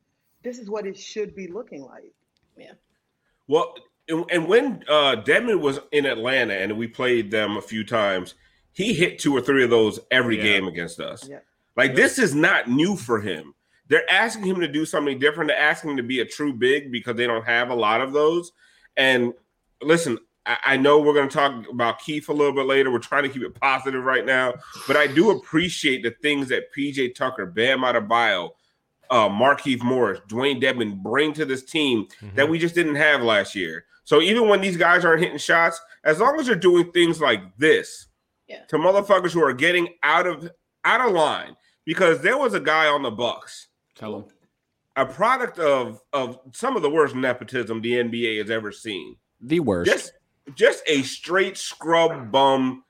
[0.43, 2.13] this is what it should be looking like.
[2.57, 2.75] Yeah.
[3.49, 3.75] Well,
[4.09, 8.35] and, and when uh, Dedmon was in Atlanta and we played them a few times,
[8.73, 10.43] he hit two or three of those every Yeah.
[10.43, 11.29] game against us.
[11.29, 11.41] Yeah.
[11.77, 13.55] Like this is not new for him.
[13.89, 15.49] They're asking him to do something different.
[15.49, 18.13] They're asking him to be a true big because they don't have a lot of
[18.13, 18.51] those.
[18.97, 19.33] And
[19.83, 22.91] listen, I, I know we're going to talk about Keith a little bit later.
[22.91, 24.55] We're trying to keep it positive right now,
[24.87, 28.51] but I do appreciate the things that PJ Tucker, Bam Adebayo,
[29.11, 33.55] uh, Markieff Morris, Dewayne Dedmon bring to this team that we just didn't have last
[33.55, 33.85] year.
[34.07, 37.43] So even when these guys aren't hitting shots, as long as they're doing things like
[37.59, 38.07] this
[38.49, 38.65] Yeah.
[38.69, 40.49] to motherfuckers who are getting out of
[40.85, 43.67] out of line, because there was a guy on the Bucks,
[43.97, 44.25] tell him.
[44.95, 49.17] a product of of some of the worst nepotism the NBA has ever seen.
[49.41, 49.91] The worst.
[49.91, 50.13] Just
[50.55, 52.85] just a straight scrub bum,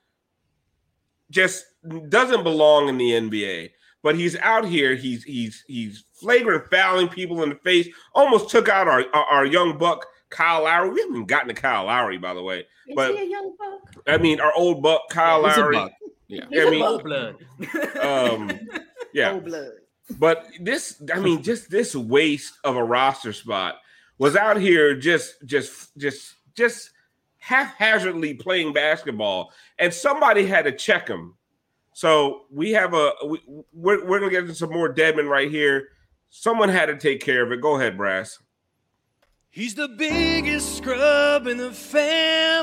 [1.31, 1.65] just
[2.09, 3.71] doesn't belong in the NBA.
[4.03, 4.93] But he's out here.
[4.95, 7.87] He's he's he's flagrant fouling people in the face.
[8.13, 10.89] Almost took out our our, our young buck Kyle Lowry.
[10.89, 12.59] We haven't gotten to Kyle Lowry, by the way.
[12.87, 14.03] Is But- he a young buck?
[14.07, 15.75] I mean, our old buck Kyle He's a Lowry.
[15.75, 15.91] buck.
[16.27, 16.45] Yeah.
[16.49, 16.81] He's I a mean.
[16.83, 17.35] Old blood.
[18.01, 18.51] um,
[19.13, 19.31] yeah.
[19.31, 19.71] Cold blood.
[20.19, 23.75] But this, I mean, just this waste of a roster spot
[24.17, 26.91] was out here just, just, just, just
[27.39, 31.35] haphazardly playing basketball, and somebody had to check him.
[31.93, 33.41] So we have a, we,
[33.73, 35.89] we're, we're gonna get into some more Dedmon right here.
[36.29, 37.61] Someone had to take care of it.
[37.61, 38.37] Go ahead, Brass.
[39.57, 42.61] He's the biggest scrub in the family.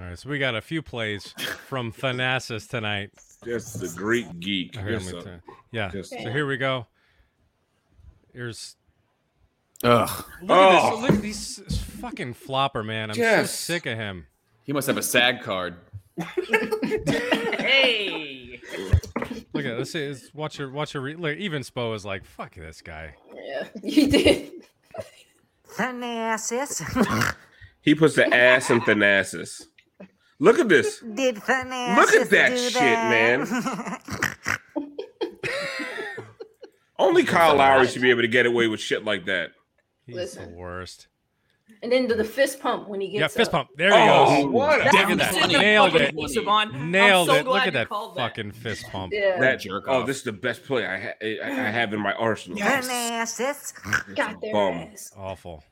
[0.00, 1.32] All right, so we got a few plays
[1.68, 3.10] from Thanasis tonight.
[3.44, 4.76] Just the Greek geek.
[4.76, 5.90] Here, Just let me a- tell- yeah.
[5.90, 6.86] just- so here we go.
[8.32, 8.74] Here's
[9.84, 10.24] Ugh.
[10.42, 10.90] look at Oh.
[10.90, 11.00] this.
[11.02, 13.10] Look at these this fucking flopper, man.
[13.10, 13.50] I'm Yes.
[13.52, 14.26] so sick of him.
[14.64, 15.76] He must have a SAG card.
[17.58, 18.60] Hey.
[19.52, 19.94] Look at this.
[19.94, 23.14] Is watch your watch your re- look, even Spo is like, fuck this guy.
[23.34, 24.50] Yeah, you did.
[25.76, 27.34] Thanasis.
[27.80, 29.64] He puts the ass in Thanasis.
[30.38, 31.00] Look at this.
[31.00, 34.00] Did Thanasis Look at that do shit, that?
[34.76, 34.88] man.
[36.98, 39.50] Only Kyle Lowry should be able to get away with shit like that.
[40.06, 40.52] He's Listen.
[40.52, 41.08] the worst.
[41.82, 43.66] And then the, the fist pump when he gets Yeah, fist up.
[43.68, 43.70] pump.
[43.76, 44.52] There he Oh, goes.
[44.52, 45.48] what a- Look at that.
[45.50, 46.30] Nailed it.
[46.30, 46.90] Savon.
[46.90, 47.46] Nailed I'm so it.
[47.46, 48.28] Look at that called that.
[48.30, 49.12] fucking fist pump.
[49.14, 49.38] Yeah.
[49.40, 50.06] That Jerk oh, off.
[50.06, 52.58] this is the best play I, ha- I, I have in my arsenal.
[52.58, 53.74] Thanasis.
[54.14, 54.74] Got their Bum.
[54.74, 55.12] ass.
[55.16, 55.62] Awful.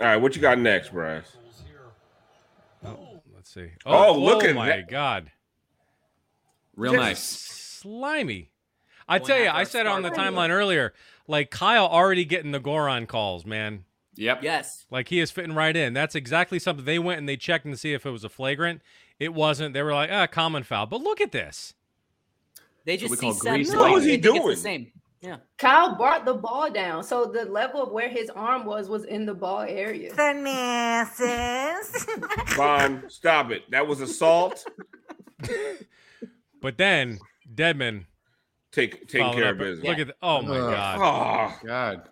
[0.00, 1.36] All right, what you got next, Bryce?
[2.84, 3.68] Oh, let's see.
[3.84, 4.88] Oh, look oh at my that.
[4.88, 5.30] god.
[6.76, 7.18] Real Just nice.
[7.22, 8.50] Slimy.
[9.08, 10.92] I tell you, I said on the timeline earlier,
[11.28, 13.84] like Kyle already getting the Goran calls, man.
[14.16, 14.42] Yep.
[14.42, 14.86] Yes.
[14.90, 15.92] Like he is fitting right in.
[15.92, 18.80] That's exactly something they went and they checked and see if it was a flagrant.
[19.18, 19.74] It wasn't.
[19.74, 20.86] They were like, ah, common foul.
[20.86, 21.74] But look at this.
[22.84, 23.60] They just we see call seven.
[23.62, 24.56] grease What was he It's the doing?
[24.56, 24.92] same.
[25.20, 25.38] Yeah.
[25.58, 29.26] Kyle brought the ball down, so the level of where his arm was was in
[29.26, 30.14] the ball area.
[30.14, 32.06] The masses.
[32.56, 33.68] Bond, stop it.
[33.70, 34.64] That was assault.
[36.62, 37.18] But then
[37.54, 38.06] Dedmon
[38.72, 39.86] Take take care of business.
[39.86, 40.70] Look at the, oh my Ugh.
[40.72, 40.98] god.
[41.62, 42.08] Oh, God.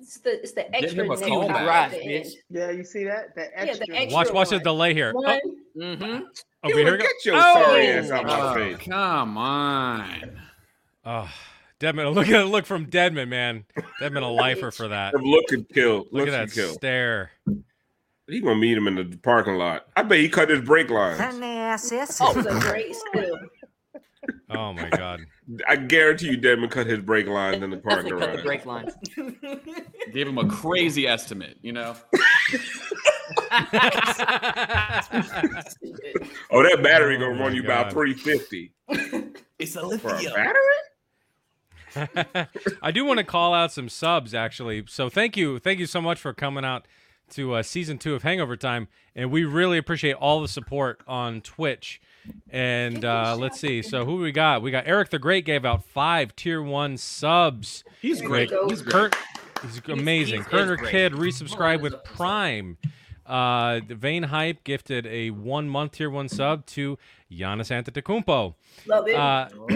[0.00, 1.92] It's the it's the extra him a call back.
[1.92, 2.28] at the Bitch.
[2.50, 3.34] Yeah, you see that?
[3.36, 3.96] That Yeah, the extra.
[3.96, 5.12] extra Watch watch the delay here.
[5.12, 6.04] One, Oh, Mm-hmm.
[6.04, 6.22] over
[6.68, 6.90] you here.
[6.92, 7.54] would go- get your Oh!
[7.64, 8.86] sorry ass out my Oh, face.
[8.86, 10.40] come on.
[11.04, 11.30] Oh,
[11.80, 13.64] Dedmon, look at look from Dedmon, man.
[14.00, 15.12] Dedmon a lifer for that.
[15.12, 15.98] The Look could kill.
[15.98, 16.72] Look Look at that kill.
[16.74, 17.30] stare.
[18.26, 19.86] He gonna meet him in the parking lot.
[19.96, 21.18] I bet he cut his brake The lines.
[21.20, 23.38] oh, it was a great steal.
[24.54, 25.20] Oh my god.
[25.68, 28.66] I guarantee you, Dedmon cut his brake lines in the parking Definitely cut the brake
[28.66, 28.92] lines.
[30.12, 31.94] Gave him a crazy estimate, you know?
[36.50, 37.80] Oh, that battery Oh gonna my run you God.
[37.80, 38.72] about three fifty
[39.58, 40.32] It's a for a lithium.
[40.34, 42.48] battery.
[42.82, 44.84] I do want to call out some subs actually.
[44.88, 46.86] So thank you, thank you so much for coming out
[47.30, 51.40] to uh, season two of Hangover Time, and we really appreciate all the support on
[51.40, 52.00] Twitch.
[52.50, 54.62] And uh, let's see, so who we got?
[54.62, 57.84] We got Eric the Great gave out five tier one subs.
[58.00, 58.50] He's great.
[58.50, 58.68] go.
[58.68, 58.92] He's great.
[59.12, 59.16] Kurt,
[59.62, 60.40] he's amazing.
[60.40, 60.90] he's- Kerner is great.
[60.92, 62.16] Kid Oh, resubscribed with up, is up.
[62.16, 62.78] Prime.
[63.26, 66.98] Uh, Vane Hype gifted a one month tier one sub to
[67.32, 68.54] Giannis Antetokounmpo.
[68.86, 69.14] Love it.
[69.16, 69.48] Uh,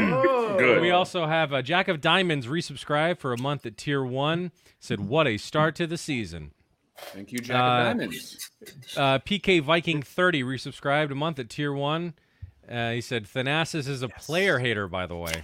[0.59, 0.83] Good.
[0.83, 4.53] we also have uh, Jack of Diamonds resubscribed for a month at tier one.
[4.81, 6.53] Said, "What a start to the season."
[6.99, 8.51] Thank you, Jack Uh, of Diamonds.
[8.97, 12.13] Uh, PK Viking thirty resubscribed a month at tier one.
[12.71, 15.43] Uh, he said, "Thanasis is a player hater, by the way."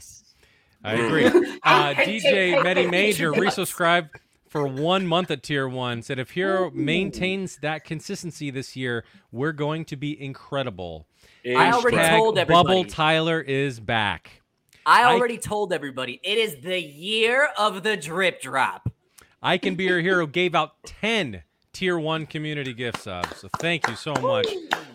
[0.82, 1.26] I agree.
[1.64, 4.10] Uh, DJ Medi Major resubscribed
[4.50, 6.02] for one month at tier one.
[6.02, 11.06] Said, "If Herro maintains that consistency this year, we're going to be incredible."
[11.46, 12.64] I already Hashtag told everybody.
[12.66, 14.42] Bubble Tyler is back.
[14.84, 18.90] I I- already told everybody it is the year of the drip drop.
[19.42, 21.42] I Can Be Your Hero gave out 10
[21.74, 23.36] tier one community gift subs.
[23.40, 24.46] So thank you so much.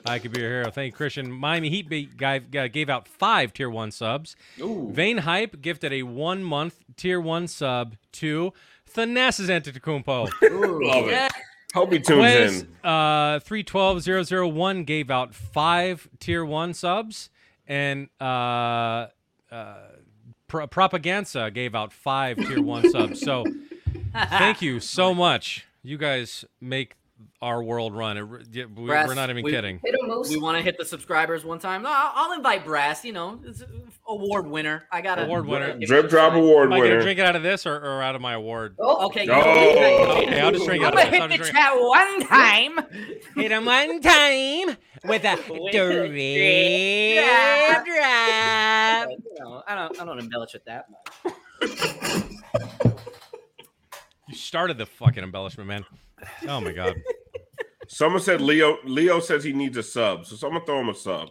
[0.06, 0.72] I could Be Your Hero.
[0.72, 1.32] Thank you, Christian.
[1.32, 4.36] Miami Heat Beat guy gave out five tier one subs.
[4.60, 4.90] Ooh.
[4.92, 8.54] Vane Hype gifted a one month tier one sub to
[8.92, 10.32] Thanasis Antetokounmpo.
[10.88, 11.32] Love it.
[11.76, 12.76] Hope he tunes Wes, in.
[12.90, 17.30] uh, 312001 gave out five tier one subs.
[17.68, 19.08] And uh,
[19.52, 19.76] uh,
[20.48, 23.20] Pro- Propaganda gave out five tier one subs.
[23.22, 23.44] So
[24.14, 25.68] thank you so much.
[25.84, 26.96] You guys make
[27.42, 28.16] our world run.
[28.18, 29.82] It, re- we, Brass, we're not even we- kidding.
[29.84, 30.30] Hit 'em, Moose.
[30.30, 31.82] We want to hit the subscribers one time.
[31.84, 33.04] No, I'll, I'll invite Brass.
[33.04, 33.66] You know, it's uh,
[34.08, 34.86] award winner.
[34.92, 35.78] I got Award winner.
[35.80, 37.04] Drip drop award Am I going to winner.
[37.04, 38.78] drink it out of this or, or out of my award?
[38.80, 39.26] Oh, Okay.
[39.26, 39.40] you Oh.
[39.42, 41.12] Okay, I'll just drink it I'm out gonna of this.
[41.12, 42.80] hit I'll the just drink- chat one time.
[43.36, 46.12] Hit him one time with a With drip drop.
[46.16, 47.22] You
[49.68, 50.02] I don't.
[50.02, 52.24] I don't embellish it that much.
[54.50, 55.86] You started the fucking embellishment, man.
[56.48, 56.96] Oh my god.
[57.88, 58.80] Someone said Leo.
[58.84, 61.30] Leo says he needs a sub, so someone throw him a sub,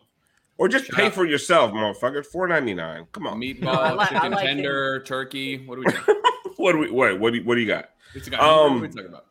[0.56, 2.24] or just pay for yourself, motherfucker.
[2.24, 3.08] Four ninety nine.
[3.10, 3.40] Come on.
[3.40, 5.66] Meatball, like- chicken like tender, turkey.
[5.66, 6.22] What do we do?
[6.58, 6.92] What do we?
[6.92, 7.18] Wait.
[7.18, 7.88] What do you, What do you got?
[8.12, 8.38] What's the guy?
[8.38, 9.24] Um, what are we talking about?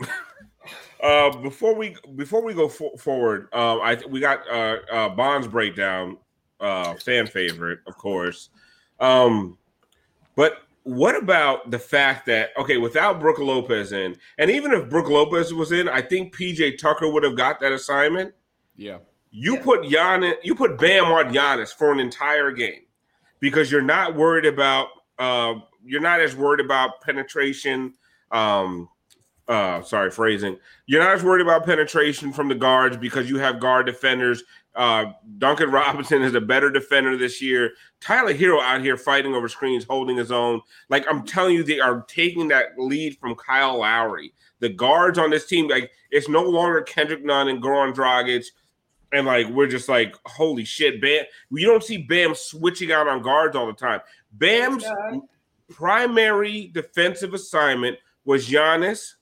[1.02, 5.46] Uh, before we before we go fo- forward, um, I we got uh, uh Bond's
[5.48, 6.16] breakdown,
[6.60, 8.48] uh, fan favorite, of course.
[9.00, 9.58] Um,
[10.34, 15.08] but what about the fact that okay, without Brook Lopez in, and even if Brook
[15.08, 18.34] Lopez was in, I think PJ Tucker would have got that assignment.
[18.76, 18.98] Yeah.
[19.30, 22.82] You put Giannis, you put Bam on Giannis for an entire game
[23.40, 27.94] because you're not worried about uh, you're not as worried about penetration.
[28.30, 28.88] Um,
[29.48, 30.58] uh, sorry, phrasing.
[30.86, 34.42] You're not as worried about penetration from the guards because you have guard defenders.
[34.74, 37.72] Uh, Duncan Robinson is a better defender this year.
[38.00, 40.60] Tyler Herro out here fighting over screens, holding his own.
[40.88, 44.34] Like I'm telling you, they are taking that lead from Kyle Lowry.
[44.60, 48.46] The guards on this team, like it's no longer Kendrick Nunn and Goran Dragic
[49.12, 53.22] and like we're just like holy shit bam you don't see bam switching out on
[53.22, 54.00] guards all the time
[54.32, 54.84] bam's
[55.70, 59.12] primary defensive assignment was Giannis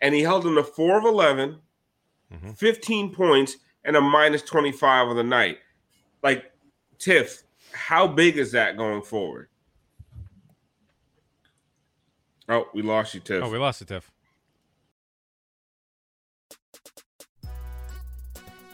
[0.00, 1.58] and he held him to 4 of 11
[2.32, 2.56] Mhm.
[2.56, 5.58] 15 points and a minus 25 on the night.
[6.22, 6.50] Like
[6.98, 7.42] tiff
[7.72, 9.48] how big is that going forward?
[12.48, 13.42] Oh we lost you tiff.
[13.42, 14.10] Oh, we lost it, Tiff.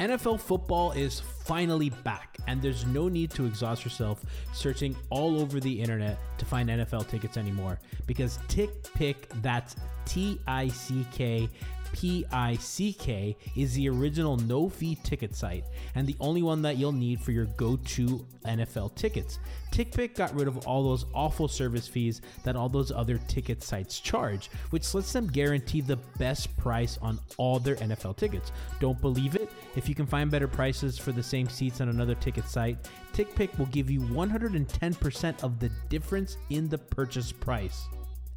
[0.01, 5.61] NFL football is finally back, and there's no need to exhaust yourself searching all over
[5.61, 11.48] the internet to find NFL tickets anymore because TickPick, that's T I C K
[11.92, 16.62] P I C K, is the original no fee ticket site and the only one
[16.62, 19.38] that you'll need for your go to NFL tickets.
[19.70, 24.00] TickPick got rid of all those awful service fees that all those other ticket sites
[24.00, 28.52] charge, which lets them guarantee the best price on all their NFL tickets.
[28.80, 29.50] Don't believe it?
[29.76, 33.59] If you can find better prices for the same seats on another ticket site, TickPick
[33.59, 37.88] will give you 110% of the difference in the purchase price.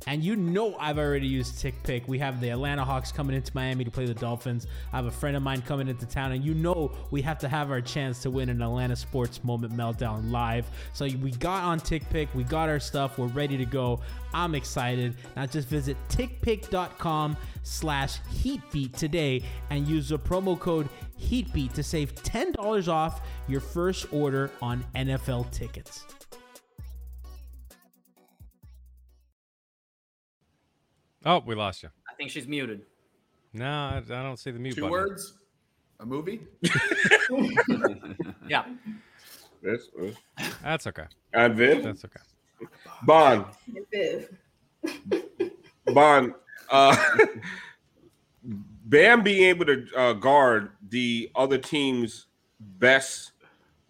[0.08, 2.08] And you know I've already used TickPick.
[2.08, 4.68] We have the Atlanta Hawks coming into Miami to play the Dolphins.
[4.92, 7.48] I have a friend of mine coming into town, and you know we have to
[7.48, 10.66] have our chance to win an Atlanta Sports Moment Meltdown live.
[10.94, 14.02] So we got on TickPick, we got our stuff, we're ready to go.
[14.34, 15.16] I'm excited.
[15.36, 22.16] Now just visit tickpick.com slash heatbeat today and use the promo code heatbeat to save
[22.16, 26.06] $10 off your first order on NFL tickets.
[31.26, 31.90] Oh, we lost you.
[32.10, 32.82] I think she's muted.
[33.54, 34.92] No, I, I don't see the mute Two button.
[34.92, 35.34] words.
[36.00, 36.42] A movie.
[38.50, 38.66] Yeah.
[39.62, 39.90] That's,
[40.62, 41.06] That's okay.
[41.34, 42.20] and Viv, That's okay.
[43.04, 43.46] Bond,
[43.92, 44.30] Viv.
[45.88, 46.34] Bond,
[46.70, 46.96] uh,
[48.44, 52.26] Bam being able to uh, guard the other team's
[52.60, 53.32] best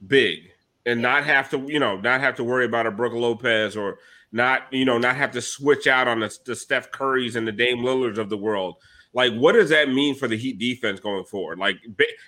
[0.05, 0.51] big
[0.85, 3.97] and not have to, you know, not have to worry about a Brook Lopez or
[4.33, 7.51] not, you know, not have to switch out on the, the Steph Currys and the
[7.51, 8.75] Dame Lillards of the world.
[9.13, 11.59] Like, what does that mean for the Heat defense going forward?
[11.59, 11.77] Like,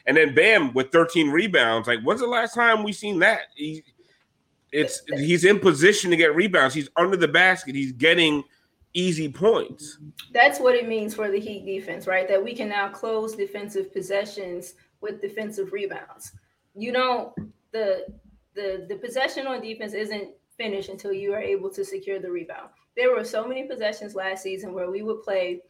[0.05, 1.87] and then Bam with 13 rebounds.
[1.87, 3.41] Like, when's the last time we seen that?
[3.55, 3.83] He,
[4.71, 6.75] it's he's in position to get rebounds.
[6.75, 7.73] He's under the basket.
[7.73, 8.43] He's getting
[8.93, 9.97] easy points.
[10.31, 12.27] That's what it means for the Heat defense, right?
[12.27, 16.33] That we can now close defensive possessions with defensive rebounds.
[16.75, 17.33] You don't
[17.71, 18.05] the
[18.53, 22.69] the the possession on defense isn't finished until you are able to secure the rebound.
[22.95, 25.61] There were so many possessions last season where we would play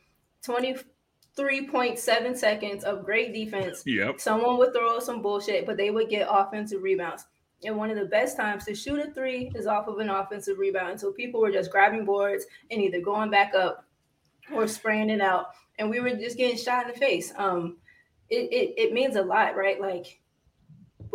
[0.45, 3.83] 23.7 seconds of great defense.
[3.87, 4.19] Yep.
[4.19, 7.25] Someone would throw some bullshit, but they would get offensive rebounds.
[7.63, 10.59] And one of the best times to shoot a three is off of an offensive
[10.59, 10.99] rebound.
[10.99, 13.85] So people were just grabbing boards and either going back up
[14.53, 15.47] or spraying it out.
[15.79, 17.33] And we were just getting shot in the face.
[17.37, 17.77] Um,
[18.29, 19.79] it, it, it means a lot, right?
[19.79, 20.19] Like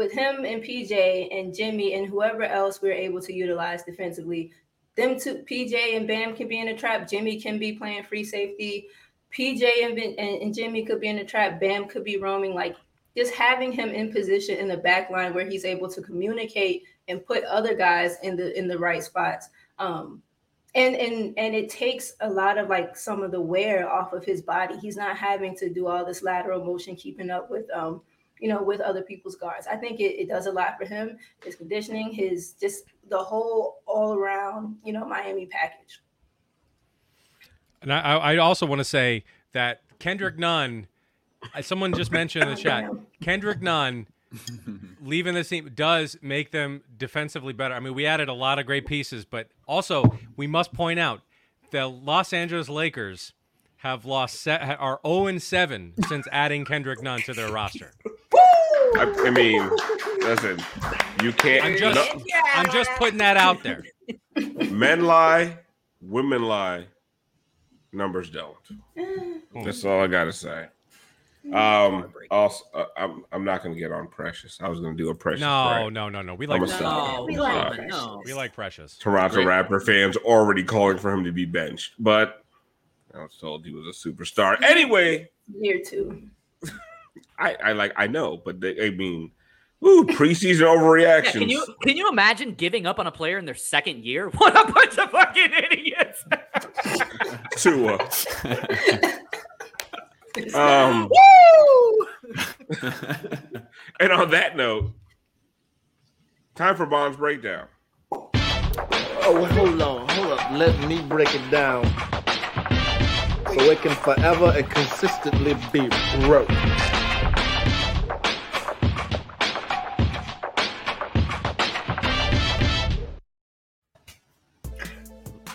[0.00, 4.50] with him and PJ and Jimmy and whoever else we're able to utilize defensively,
[4.96, 7.06] them two, PJ and Bam can be in a trap.
[7.06, 8.86] Jimmy can be playing free safety.
[9.36, 11.60] PJ and, and, and Jimmy could be in a trap.
[11.60, 12.54] Bam could be roaming.
[12.54, 12.76] Like
[13.14, 17.24] just having him in position in the back line where he's able to communicate and
[17.26, 19.50] put other guys in the in the right spots.
[19.78, 20.22] Um,
[20.74, 24.24] and and and it takes a lot of like some of the wear off of
[24.24, 24.78] his body.
[24.78, 28.00] He's not having to do all this lateral motion, keeping up with um,
[28.40, 29.66] you know, with other people's guards.
[29.66, 31.18] I think it, it does a lot for him.
[31.44, 36.00] His conditioning, his just the whole all around, you know, Miami package.
[37.82, 40.86] And I, I I also want to say that Kendrick Nunn,
[41.54, 44.06] uh, someone just mentioned in the chat, Kendrick Nunn
[45.02, 47.74] leaving the team does make them defensively better.
[47.74, 51.20] I mean, we added a lot of great pieces, but also we must point out
[51.70, 53.32] the Los Angeles Lakers
[53.80, 57.92] have lost se- are 0 and 7 since adding Kendrick Nunn to their roster.
[58.96, 59.68] I, I mean,
[60.20, 60.58] listen,
[61.22, 61.64] you can't.
[61.64, 62.22] I'm just no-
[62.54, 63.82] I'm just putting that out there.
[64.70, 65.58] men lie,
[66.02, 66.86] women lie,
[67.92, 68.56] numbers don't.
[69.64, 70.66] That's all I gotta say.
[71.54, 74.58] Um, also, uh, I'm I'm not gonna get on Precious.
[74.60, 75.40] I was gonna do a Precious.
[75.40, 75.92] No, rant.
[75.94, 76.34] no, no, no.
[76.34, 77.24] We like a stop.
[77.26, 77.76] We like sorry.
[77.76, 77.92] Precious.
[77.96, 78.22] No.
[78.26, 78.98] we like Precious.
[78.98, 79.46] Toronto Great.
[79.46, 82.44] rapper fans already calling for him to be benched, but
[83.14, 84.60] I was told he was a superstar.
[84.62, 86.28] Anyway, Year two.
[87.38, 89.32] I, I like I know, but they, I mean,
[89.84, 91.32] ooh, preseason Yeah, overreactions.
[91.32, 94.28] can you can you imagine giving up on a player in their second year?
[94.36, 96.24] What a bunch of fucking idiots!
[97.56, 97.98] Tua.
[100.54, 102.06] um, Woo!
[103.98, 104.92] and on that note,
[106.54, 107.66] time for Bond's breakdown.
[108.12, 110.50] Oh, hold on, hold up.
[110.52, 111.84] Let me break it down
[113.52, 115.88] so it can forever and consistently be
[116.20, 116.48] broke.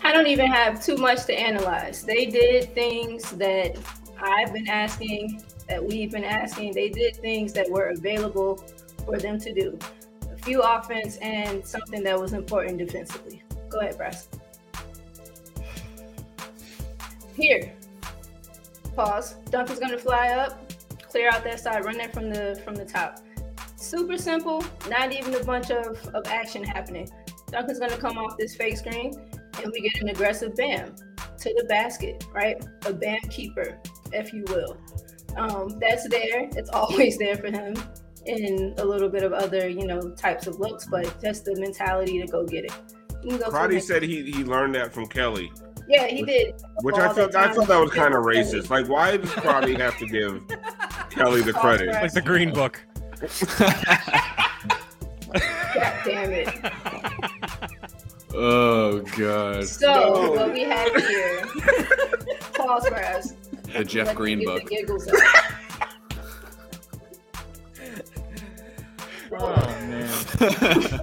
[0.04, 2.04] I don't even have too much to analyze.
[2.04, 3.78] They did things that
[4.22, 6.74] I've been asking, that we've been asking.
[6.74, 8.58] They did things that were available
[9.06, 9.80] for them to do.
[10.32, 13.42] A few offense and something that was important defensively.
[13.70, 14.28] Go ahead, Bryce.
[17.36, 17.74] Here.
[18.96, 19.36] Pause.
[19.50, 20.72] Duncan's gonna fly up.
[21.10, 23.20] clear out that side, run that from the from the top.
[23.76, 27.10] Super simple, not even a bunch of, of action happening.
[27.52, 29.14] Duncan's gonna come off this fake screen
[29.64, 30.96] and we get an aggressive bam
[31.40, 32.64] to the basket, right?
[32.86, 33.78] A bam keeper,
[34.12, 34.78] if you will.
[35.36, 36.50] Um, that's there.
[36.56, 37.76] It's always there for him
[38.26, 42.20] in a little bit of other, you know, types of looks, but just the mentality
[42.22, 42.74] to go get it.
[43.28, 45.52] Go Crotty said he, he learned that from Kelly,
[45.88, 46.54] yeah, he did.
[46.82, 47.56] which I the felt I time.
[47.56, 48.70] felt that was kind of racist.
[48.70, 50.42] Like, why does Crotty have to give
[51.10, 51.90] Kelly the credit?
[51.90, 52.82] Like the Green Book.
[55.74, 56.50] God damn it.
[58.34, 59.66] Oh god.
[59.66, 61.46] So what we have here,
[62.54, 63.34] pause for us.
[63.74, 64.64] The Jeff Let Green book.
[64.64, 65.16] The giggles out.
[69.32, 69.56] Oh
[69.88, 70.10] man.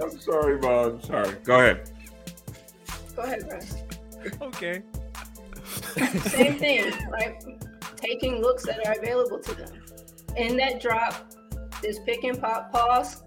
[0.03, 1.03] I'm sorry, mom.
[1.03, 1.37] Sorry.
[1.45, 1.91] Go ahead.
[3.17, 3.75] Go ahead, Russ.
[4.43, 4.83] Okay.
[6.29, 7.43] Same thing, right?
[7.97, 9.69] Taking looks that are available to them.
[10.37, 11.33] In that drop,
[11.83, 13.23] this pick and pop pause.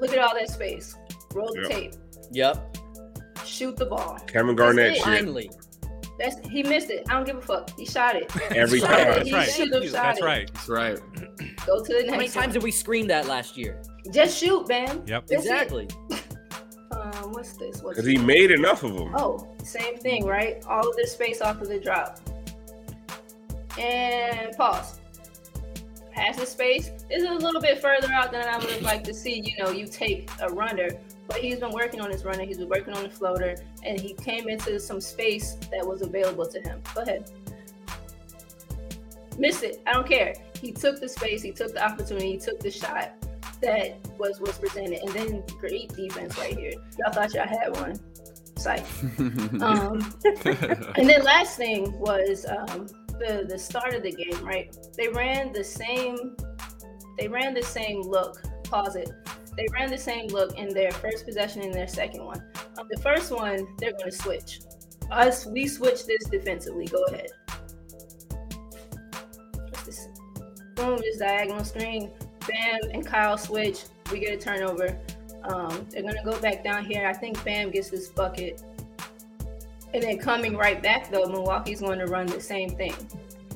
[0.00, 0.96] Look at all that space.
[1.34, 1.70] Roll the Yep.
[1.70, 1.92] tape.
[2.32, 2.76] Yep.
[3.44, 4.18] Shoot the ball.
[4.26, 4.94] Kevin Garnett it.
[4.96, 5.04] shit.
[5.04, 5.50] Finally.
[6.18, 7.04] That's he missed it.
[7.08, 7.70] I don't give a fuck.
[7.78, 8.30] He shot it.
[8.54, 9.00] Every Shot time.
[9.00, 9.14] it.
[9.14, 9.48] That's He right.
[9.48, 10.24] should have shot That's it.
[10.24, 10.50] right.
[10.54, 10.98] That's right.
[11.66, 12.50] Go to the next How many times one.
[12.52, 13.80] did we scream that last year?
[14.12, 15.02] Just shoot, man.
[15.06, 15.26] Yep.
[15.26, 15.36] That's it.
[15.50, 15.88] exactly.
[17.20, 17.80] Um, what's this?
[17.80, 19.14] Because he made enough of them.
[19.16, 20.64] Oh, same thing, right?
[20.66, 22.20] All of this space off of the drop.
[23.78, 25.00] And pause.
[26.12, 26.90] Pass the space.
[27.08, 29.40] This is a little bit further out than I would have liked to see.
[29.40, 30.90] You know, you take a runner,
[31.28, 32.44] but he's been working on his runner.
[32.44, 36.46] He's been working on the floater, and he came into some space that was available
[36.46, 36.82] to him.
[36.94, 37.30] Go ahead.
[39.38, 39.80] Miss it.
[39.86, 40.34] I don't care.
[40.60, 41.42] He took the space.
[41.42, 42.32] He took the opportunity.
[42.32, 43.12] He took the shot
[43.62, 46.72] that was was presented, and then great defense right here.
[46.98, 47.98] Y'all thought y'all had one.
[48.56, 48.84] Psych.
[49.62, 50.14] Um,
[50.96, 52.86] and then last thing was um,
[53.18, 54.44] the the start of the game.
[54.44, 56.36] Right, they ran the same.
[57.18, 58.40] They ran the same look.
[58.64, 59.10] Pause it.
[59.56, 62.42] They ran the same look in their first possession and their second one.
[62.78, 64.60] On the first one, they're going to switch.
[65.10, 66.86] Us, we switch this defensively.
[66.86, 67.28] Go ahead.
[70.76, 72.10] Boom, this diagonal screen.
[72.50, 73.84] Bam and Kyle switch.
[74.10, 74.98] We get a turnover.
[75.44, 77.06] Um, they're gonna go back down here.
[77.06, 78.62] I think Bam gets this bucket.
[79.92, 82.94] And then coming right back though, Milwaukee's going to run the same thing.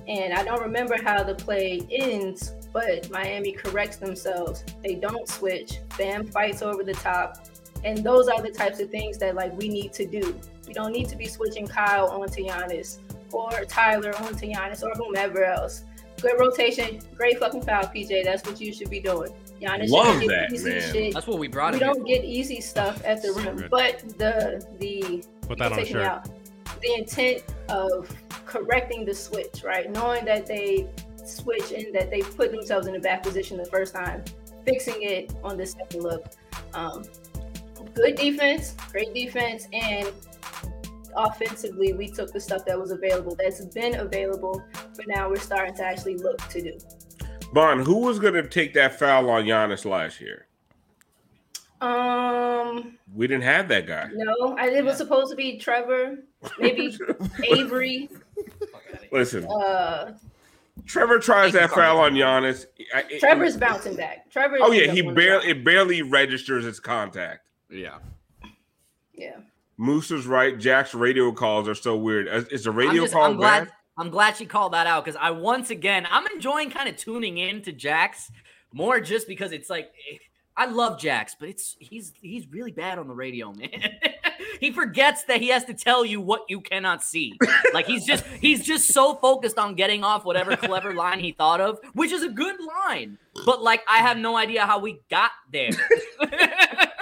[0.09, 4.64] And I don't remember how the play ends, but Miami corrects themselves.
[4.82, 5.78] They don't switch.
[5.97, 7.47] Bam fights over the top.
[7.84, 10.38] And those are the types of things that like we need to do.
[10.66, 12.99] We don't need to be switching Kyle onto Giannis
[13.32, 15.84] or Tyler onto Giannis or whomever else.
[16.24, 18.24] Good rotation, great fucking foul, PJ.
[18.24, 19.30] That's what you should be doing.
[19.60, 20.92] Giannis Love get that, easy man.
[20.92, 21.12] shit.
[21.12, 23.70] That's what we brought We him don't get easy stuff at the rim, good.
[23.70, 26.02] but the the Put you that can on a shirt.
[26.06, 26.28] out.
[26.80, 28.10] The intent of
[28.46, 29.90] correcting the switch, right?
[29.90, 30.88] Knowing that they
[31.26, 34.24] switch and that they put themselves in a bad position the first time,
[34.64, 36.24] fixing it on the second look.
[36.72, 37.04] Um,
[37.94, 40.10] good defense, great defense, and
[41.16, 44.62] offensively, we took the stuff that was available, that's been available,
[44.96, 46.78] but now we're starting to actually look to do.
[47.52, 50.46] Bond, who was going to take that foul on Giannis last year?
[51.80, 54.08] Um, We didn't have that guy.
[54.14, 56.18] no, I, it was supposed to be Trevor,
[56.58, 56.96] maybe
[57.50, 58.08] Avery.
[59.12, 60.12] Listen, Uh,
[60.86, 62.66] Trevor tries that foul on Giannis.
[62.94, 64.30] I- it- Trevor's bouncing back.
[64.30, 64.58] Trevor.
[64.60, 67.46] Oh yeah, he barely it barely registers its contact.
[67.70, 67.98] Yeah.
[69.14, 69.36] Yeah.
[69.85, 70.59] Moose's right.
[70.59, 72.26] Jack's radio calls are so weird.
[72.26, 73.64] Is, is the radio I'm, just, call I'm glad.
[73.64, 73.72] bad?
[73.97, 77.39] I'm glad she called that out because I once again I'm enjoying kind of tuning
[77.39, 78.30] in to Jax
[78.72, 80.16] more just because it's like eh,
[80.57, 83.70] I love Jax, but it's he's he's really bad on the radio, man.
[84.61, 87.39] he forgets that he has to tell you what you cannot see.
[87.72, 91.61] Like he's just he's just so focused on getting off whatever clever line he thought
[91.61, 93.18] of, which is a good line.
[93.45, 95.70] But like I have no idea how we got there.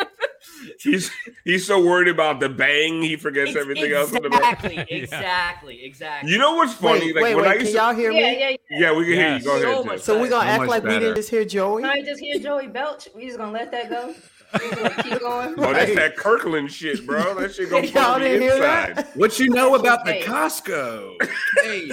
[0.83, 1.11] He's
[1.45, 6.31] he's so worried about the bang, he forgets everything else in the exactly, exactly, exactly.
[6.31, 7.13] You know what's funny?
[7.13, 8.41] Wait, like wait, when I used Can to, y'all hear Yeah, me?
[8.41, 8.57] yeah, yeah.
[8.71, 9.45] yeah, we can hear you.
[9.45, 9.61] Go.
[9.61, 9.89] So Jay.
[9.89, 11.83] much So we gonna So act much like we didn't just hear Joey?
[11.83, 13.09] Can I just hear Joey belch?
[13.15, 14.15] We just gonna let that go.
[14.55, 15.55] We just gonna keep going.
[15.59, 17.35] Oh, that's that Kirkland shit, bro.
[17.41, 18.97] That shit goes Y'all from the didn't hear inside.
[18.97, 19.17] that?
[19.17, 21.17] What you know about the Costco?
[21.63, 21.91] Hey.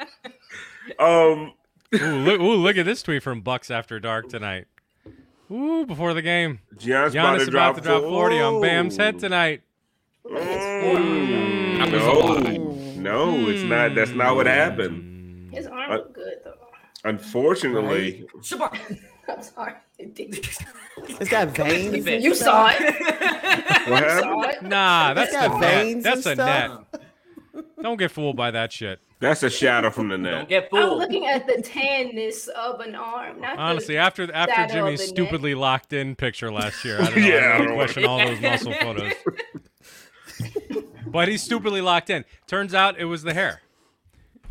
[0.98, 1.52] Um,
[1.94, 4.66] Ooh, look, ooh, look at this tweet from Bucks After Dark tonight.
[5.50, 6.60] Ooh, before the game.
[6.76, 9.62] Giannis, Giannis about about to drop 40 on Bam's head tonight.
[10.24, 12.56] Mm, That was a lie.
[12.96, 13.94] no, no, it's not.
[13.94, 15.52] That's not what happened.
[15.54, 16.54] His arm Uh, good though.
[17.04, 18.76] Unfortunately, Shabar.
[19.28, 19.74] I'm sorry.
[19.98, 22.06] It's got veins.
[22.06, 22.80] and You saw it.
[23.00, 23.04] what
[23.88, 24.20] You happened?
[24.20, 24.62] saw it.
[24.62, 25.84] Nah, that's got the net.
[25.84, 26.70] veins That's a net.
[27.82, 29.00] Don't get fooled by that shit.
[29.18, 30.48] That's a shadow from the Don't net.
[30.48, 33.40] get I'm looking at the tanness of an arm.
[33.40, 35.14] Not the Honestly, after after Jimmy's the neck.
[35.14, 37.26] stupidly locked in picture last year, I don't know.
[37.26, 39.12] Yeah, I I don't question all those muscle photos.
[41.06, 42.24] but he's stupidly locked in.
[42.46, 43.62] Turns out it was the hair.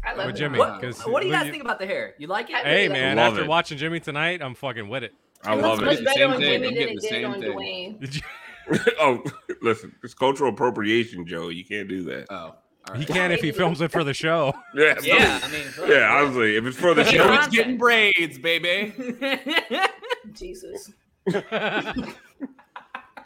[0.03, 0.36] I love with.
[0.36, 0.57] Jimmy.
[0.59, 2.16] What, 'cause what do you when guys think about the hair?
[2.18, 2.55] You like it?
[2.57, 3.47] Hey really man, after it.
[3.47, 5.13] watching Jimmy tonight, I'm fucking with it.
[5.43, 6.03] I It love looks it.
[6.03, 6.61] much Same better on thing.
[6.63, 7.51] Jimmy I'm than it did same on thing.
[7.51, 7.99] Dwayne.
[7.99, 8.22] Did you-
[8.99, 9.24] oh,
[9.61, 11.49] listen, it's cultural appropriation, Joe.
[11.49, 12.26] You can't do that.
[12.32, 12.55] Oh,
[12.89, 13.07] all he right.
[13.07, 14.53] can if he films it for the show.
[14.75, 16.11] Yeah, Yeah, I mean, yeah.
[16.13, 18.93] Honestly, if it's for the Hey, show, Ron- Joey's getting braids, baby.
[20.33, 20.91] Jesus.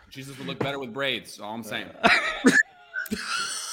[0.09, 1.39] Jesus would look better with braids.
[1.39, 1.87] All I'm saying.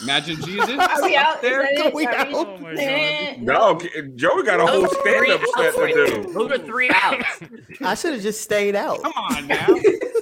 [0.03, 1.37] Imagine Jesus Are we out?
[1.37, 1.63] up there.
[1.73, 2.29] Is that we out?
[2.33, 3.79] Oh my Eh, no,
[4.15, 6.33] Joey got a whole Those are stand-up set to do.
[6.33, 7.41] Those are three outs.
[7.83, 9.03] I should have just stayed out.
[9.03, 9.67] Come on now.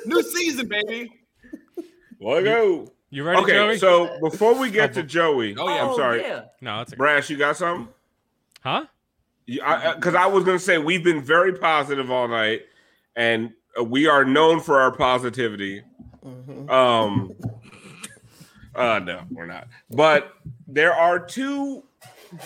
[0.07, 1.13] New season, baby.
[2.21, 2.93] Let go.
[3.15, 3.79] You ready, Okay, Joey?
[3.79, 5.87] so before we get to Joey, Oh, yeah.
[5.87, 6.47] I'm sorry, Yeah.
[6.61, 7.87] no, it's a, Brash, you got something?
[8.61, 8.87] huh?
[9.47, 12.63] Because I, was going to say we've been very positive all night,
[13.15, 15.83] and uh, we are known for our positivity.
[16.69, 17.33] Um,
[18.75, 19.69] uh, no, we're not.
[19.91, 20.33] But
[20.67, 21.85] there are two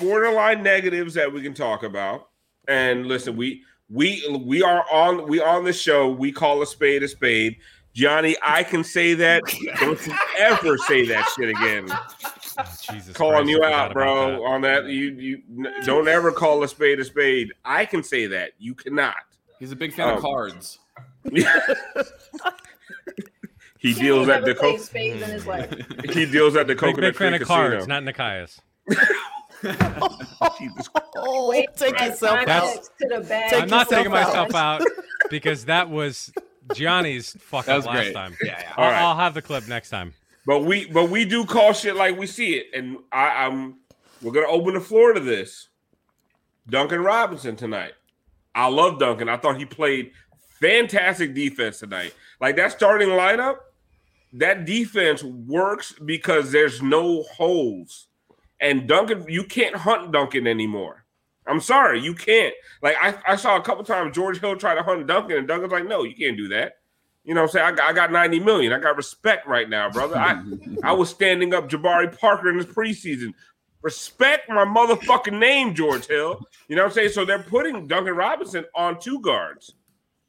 [0.02, 2.28] borderline negatives that we can talk about.
[2.66, 6.10] And listen, we we we are on we on the show.
[6.10, 7.56] We call a spade a spade.
[7.98, 9.42] Johnny, I can say that.
[9.80, 11.86] Don't you ever say that shit again.
[11.90, 14.34] Oh, Jesus Calling Christ, you out, bro.
[14.36, 15.42] about On that, you you
[15.84, 17.52] don't ever call a spade a spade.
[17.64, 18.52] I can say that.
[18.58, 19.14] You cannot.
[19.58, 20.78] He's a big fan Um, of cards.
[23.78, 25.72] he Jimmy deals at the played co- spades in his life.
[26.12, 27.56] he deals at the Big, coconut big fan of Casino.
[27.56, 28.58] cards, not Nikias.
[30.58, 32.74] Jesus Oh, take yourself out.
[33.00, 33.54] To the bag.
[33.54, 34.82] I'm not taking myself out
[35.30, 36.32] because that was
[36.74, 38.14] Johnny's fuck up last great.
[38.14, 38.36] time.
[38.42, 38.72] Yeah, yeah.
[38.76, 39.02] I'll, All right.
[39.02, 40.14] I'll have the clip next time.
[40.46, 43.76] But we but we do call shit like we see it, and I, I'm
[44.22, 45.68] we're gonna open the floor to this.
[46.68, 47.92] Duncan Robinson tonight.
[48.54, 49.28] I love Duncan.
[49.28, 50.12] I thought he played
[50.60, 52.14] fantastic defense tonight.
[52.40, 53.56] Like that starting lineup,
[54.34, 58.06] that defense works because there's no holes.
[58.60, 61.04] And Duncan, you can't hunt Duncan anymore.
[61.48, 62.54] I'm sorry, you can't.
[62.82, 65.72] Like I, I saw a couple times George Hill try to hunt Duncan, and Duncan's
[65.72, 66.74] like, no, you can't do that.
[67.24, 67.66] You know what I'm saying?
[67.66, 68.72] I got, I got 90 million.
[68.72, 70.16] I got respect right now, brother.
[70.16, 70.42] I,
[70.82, 73.34] I was standing up Jabari Parker in this preseason.
[73.82, 76.40] Respect my motherfucking name, George Hill.
[76.68, 77.10] You know what I'm saying?
[77.10, 79.74] So they're putting Duncan Robinson on two guards.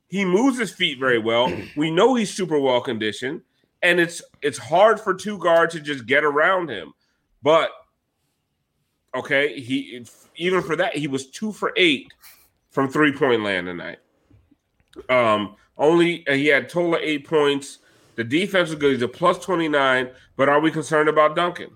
[0.08, 1.52] He moves his feet very well.
[1.76, 3.42] We know he's super well conditioned,
[3.82, 6.94] and it's it's hard for two guards to just get around him.
[7.42, 7.70] But
[9.16, 10.06] okay, he
[10.36, 12.14] even for that he was two for eight
[12.70, 14.00] from three point land tonight.
[15.10, 17.80] Um, only uh, he had total of eight points.
[18.16, 18.94] The defense was good.
[18.94, 20.10] He's a plus twenty nine.
[20.36, 21.72] But are we concerned about Duncan?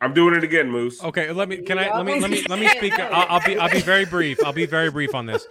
[0.00, 1.02] I'm doing it again, Moose.
[1.02, 1.58] Okay, let me.
[1.58, 1.96] Can I?
[1.96, 2.20] Let me.
[2.20, 2.44] Let me.
[2.46, 2.98] Let me speak.
[2.98, 3.56] I'll, I'll be.
[3.56, 4.38] I'll be very brief.
[4.44, 5.46] I'll be very brief on this.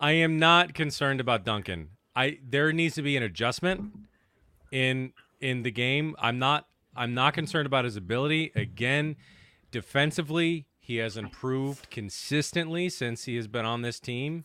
[0.00, 1.90] I am not concerned about Duncan.
[2.16, 3.92] I there needs to be an adjustment
[4.72, 6.16] in in the game.
[6.18, 6.66] I'm not.
[6.94, 8.52] I'm not concerned about his ability.
[8.54, 9.16] Again,
[9.70, 14.44] defensively, he has improved consistently since he has been on this team.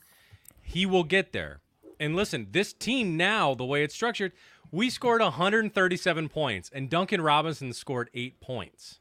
[0.62, 1.60] He will get there.
[2.00, 4.32] And listen, this team now, the way it's structured,
[4.72, 9.00] we scored 137 points, and Duncan Robinson scored eight points.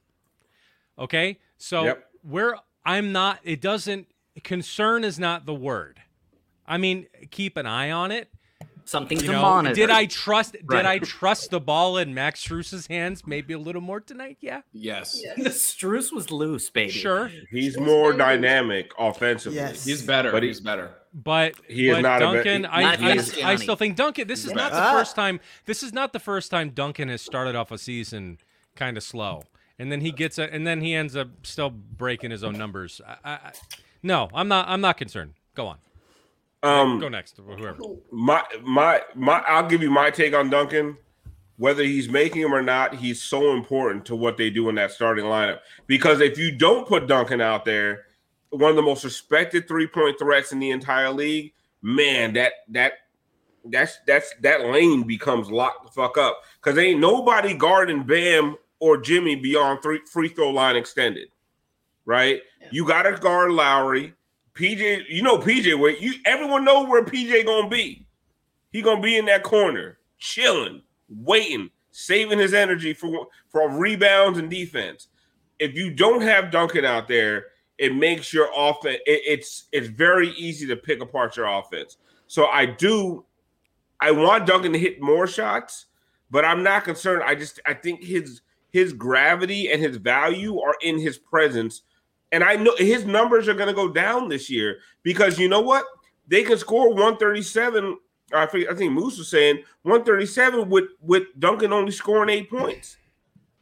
[0.98, 2.10] Okay, so Yep.
[2.24, 3.40] we're I'm not.
[3.42, 4.06] It doesn't.
[4.44, 6.00] Concern is not the word.
[6.66, 8.30] I mean, keep an eye on it.
[8.88, 9.74] Something You to know, monitor.
[9.74, 10.52] did I trust?
[10.52, 13.26] Did I trust the ball in Max Strus's hands?
[13.26, 14.38] Maybe a little more tonight.
[14.40, 15.20] Yeah, Yes.
[15.38, 16.92] Strus was loose, baby.
[16.92, 17.30] sure.
[17.50, 19.56] He's more dynamic offensively.
[19.58, 19.84] Yes.
[19.84, 20.30] He's better.
[20.30, 20.92] But he's better.
[21.12, 22.66] But He is but not a be- Duncan.
[22.66, 24.28] I, Not I, yet, I still think Duncan.
[24.28, 25.40] This is not the first time.
[25.64, 28.38] This is not the first time Duncan has started off a season
[28.76, 29.42] kind of slow,
[29.80, 33.00] and then he gets a, and then he ends up still breaking his own numbers.
[33.04, 33.52] I, I, I-
[34.02, 34.68] no, I'm not.
[34.68, 35.32] I'm not concerned.
[35.56, 35.78] Go on.
[36.62, 37.36] Um, Go next.
[37.36, 37.76] Whoever.
[38.10, 40.96] my my my I'll give you my take on Duncan.
[41.58, 44.92] Whether he's making them or not, he's so important to what they do in that
[44.92, 45.60] starting lineup.
[45.86, 48.04] Because if you don't put Duncan out there,
[48.50, 52.92] one of the most respected three point threats in the entire league, man, that that
[53.64, 56.42] that's that's that lane becomes locked the fuck up.
[56.62, 61.28] Because ain't nobody guarding Bam or Jimmy beyond three free throw line extended,
[62.04, 62.42] right?
[62.70, 64.14] You got to guard Lowry.
[64.56, 68.06] PJ, you know PJ where you everyone knows where PJ gonna be.
[68.72, 74.50] He gonna be in that corner, chilling, waiting, saving his energy for for rebounds and
[74.50, 75.08] defense.
[75.58, 77.46] If you don't have Duncan out there,
[77.78, 78.98] it makes your offense.
[79.06, 81.98] It, it's it's very easy to pick apart your offense.
[82.26, 83.24] So I do,
[84.00, 85.86] I want Duncan to hit more shots,
[86.30, 87.22] but I'm not concerned.
[87.24, 88.40] I just I think his
[88.70, 91.82] his gravity and his value are in his presence.
[92.36, 95.62] And I know his numbers are going to go down this year because you know
[95.62, 95.86] what?
[96.28, 97.96] They can score 137.
[98.34, 102.98] I think I think Moose was saying 137 with with Duncan only scoring eight points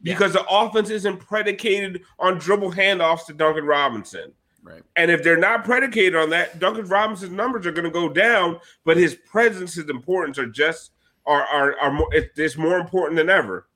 [0.01, 4.33] because the offense isn't predicated on dribble handoffs to Duncan Robinson.
[4.61, 4.81] Right.
[4.97, 8.59] And if they're not predicated on that, Duncan Robinson's numbers are going to go down,
[8.83, 10.91] but his presence, his importance are just
[11.25, 13.67] are are, are more, it- it's more important than ever.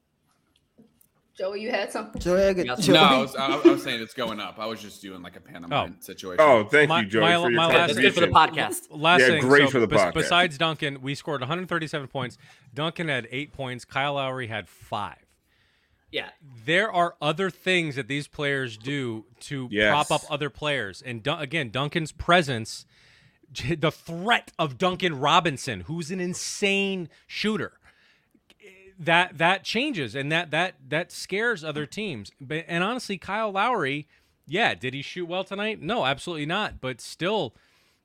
[1.39, 2.19] Joey, you had something.
[2.21, 4.59] Joey, No, I was, I, I was saying it's going up.
[4.59, 5.93] I was just doing like a Panama Oh.
[6.01, 6.41] situation.
[6.45, 8.87] Oh, thank My- you, Joey, my- for your my last- That's good for the podcast.
[8.91, 10.13] Last Yeah, thing, great so for the bes- podcast.
[10.15, 12.37] Besides Duncan, we scored 137 points.
[12.73, 13.85] Duncan had eight points.
[13.85, 15.15] Kyle Lowry had five.
[16.11, 16.29] Yeah.
[16.65, 19.91] There are other things that these players do to Yes.
[19.91, 21.01] prop up other players.
[21.01, 22.85] And Dun- again, Duncan's presence,
[23.77, 27.78] the threat of Duncan Robinson, who's an insane shooter,
[28.99, 32.31] that that changes and that that that scares other teams.
[32.39, 34.07] But and honestly, Kyle Lowry,
[34.45, 35.81] yeah, did he shoot well tonight?
[35.81, 36.81] No, absolutely not.
[36.81, 37.55] But still,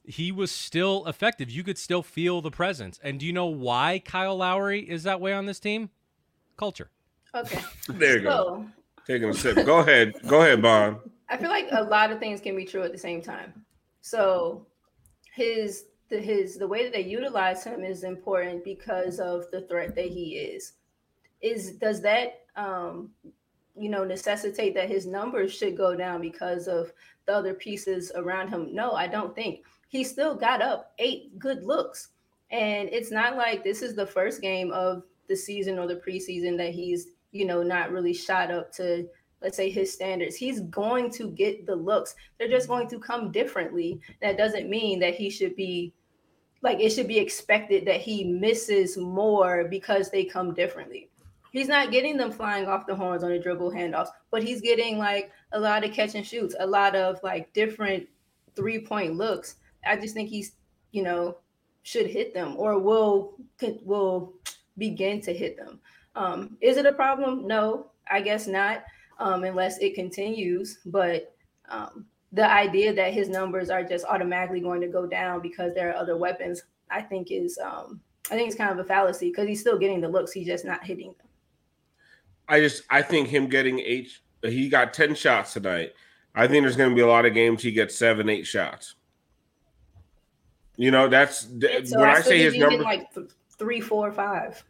[0.04, 1.50] he was still effective.
[1.50, 3.00] You could still feel the presence.
[3.02, 5.90] And do you know why Kyle Lowry is that way on this team?
[6.56, 6.90] Culture.
[7.34, 7.60] Okay.
[7.88, 8.30] There you go.
[8.30, 8.66] So
[9.06, 9.66] Taking a sip.
[9.66, 10.14] Go ahead.
[10.26, 11.00] Go ahead, Bob.
[11.28, 13.64] I feel like a lot of things can be true at the same time.
[14.00, 14.66] So
[15.34, 19.94] his the his the way that they utilize him is important because of the threat
[19.94, 20.72] that he is.
[21.44, 23.10] Is does that um
[23.76, 26.92] you know necessitate that his numbers should go down because of
[27.26, 28.74] the other pieces around him?
[28.74, 29.64] No, I don't think.
[29.88, 32.08] He still got up eight good looks.
[32.50, 36.56] And it's not like this is the first game of the season or the preseason
[36.58, 39.08] that he's, you know, not really shot up to
[39.44, 40.36] let's say his standards.
[40.36, 42.14] He's going to get the looks.
[42.38, 44.00] They're just going to come differently.
[44.22, 45.92] That doesn't mean that he should be
[46.62, 51.10] like it should be expected that he misses more because they come differently.
[51.54, 54.98] He's not getting them flying off the horns on the dribble handoffs, but he's getting
[54.98, 58.08] like a lot of catch and shoots, a lot of like different
[58.56, 59.54] three point looks.
[59.86, 60.56] I just think he's,
[60.90, 61.36] you know,
[61.84, 63.36] should hit them or will
[63.84, 64.32] will
[64.78, 65.78] begin to hit them.
[66.16, 67.46] Um, is it a problem?
[67.46, 68.82] No, I guess not,
[69.20, 70.80] um, unless it continues.
[70.84, 71.36] But
[71.68, 75.90] um, the idea that his numbers are just automatically going to go down because there
[75.90, 79.46] are other weapons, I think is um, I think it's kind of a fallacy because
[79.46, 81.28] he's still getting the looks, he's just not hitting them.
[82.48, 84.10] I just I think him getting eight
[84.42, 85.94] he got 10 shots tonight.
[86.34, 88.94] I think there's gonna be a lot of games he gets seven, eight shots.
[90.76, 91.48] You know, that's So
[92.00, 94.62] when I, I say his number like th- three, four, five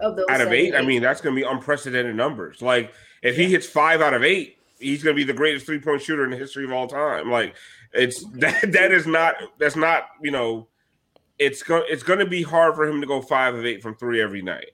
[0.00, 2.62] of those out of seven, eight, I mean, that's gonna be unprecedented numbers.
[2.62, 6.00] Like if he hits five out of eight, he's gonna be the greatest three point
[6.00, 7.30] shooter in the history of all time.
[7.30, 7.56] Like
[7.92, 10.68] it's that that is not that's not you know
[11.38, 13.94] it's going it's going to be hard for him to go five of eight from
[13.94, 14.70] three every night.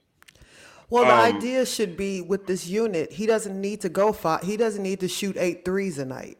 [0.89, 4.43] Well, the Um, idea should be with this unit, he doesn't need to go five.
[4.43, 6.37] He doesn't need to shoot eight threes a night.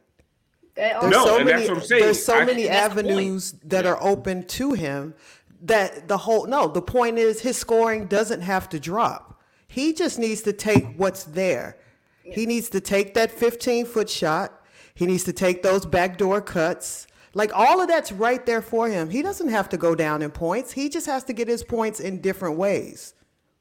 [0.75, 1.57] There's No, so and many.
[1.59, 2.03] that's what I'm saying.
[2.03, 3.07] There's so I- many That's the point.
[3.11, 5.13] avenues that are open to him.
[5.61, 6.67] That the whole no.
[6.67, 9.41] The point is his scoring doesn't have to drop.
[9.67, 11.77] He just needs to take what's there.
[12.23, 14.61] He needs to take that 15 foot shot.
[14.93, 17.07] He needs to take those backdoor cuts.
[17.33, 19.09] Like all of that's right there for him.
[19.09, 20.73] He doesn't have to go down in points.
[20.73, 23.13] He just has to get his points in different ways.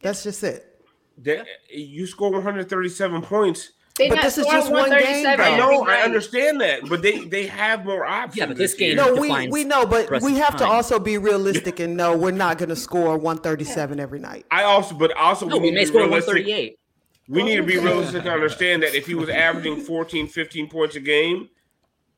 [0.03, 0.73] That's just it.
[1.18, 3.70] That- you score 137 points.
[3.96, 7.46] They But this is just one game, I know, I understand that, but they they
[7.46, 8.36] have more options.
[8.36, 11.16] Yeah, but this game- No, we, we know, but we of have to also be
[11.16, 14.46] realistic and know we're not going to score 137 every night.
[14.50, 16.78] I also, but also, No, we need may to be score realistic- 138.
[17.28, 20.96] We need to be realistic to understand that if he was averaging 14, 15 points
[20.96, 21.48] a game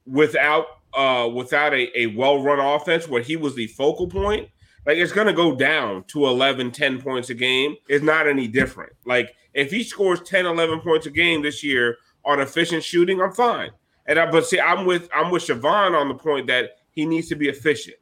[0.06, 4.48] without uh without a, a well-run offense where he was the focal point,
[4.86, 7.76] like it's gonna go down to 11, 10 points a game.
[7.88, 8.92] It's not any different.
[9.04, 13.32] Like if he scores 10, 11 points a game this year on efficient shooting, I'm
[13.32, 13.70] fine.
[14.06, 17.28] And I but see, I'm with I'm with Siobhan on the point that he needs
[17.28, 17.96] to be efficient.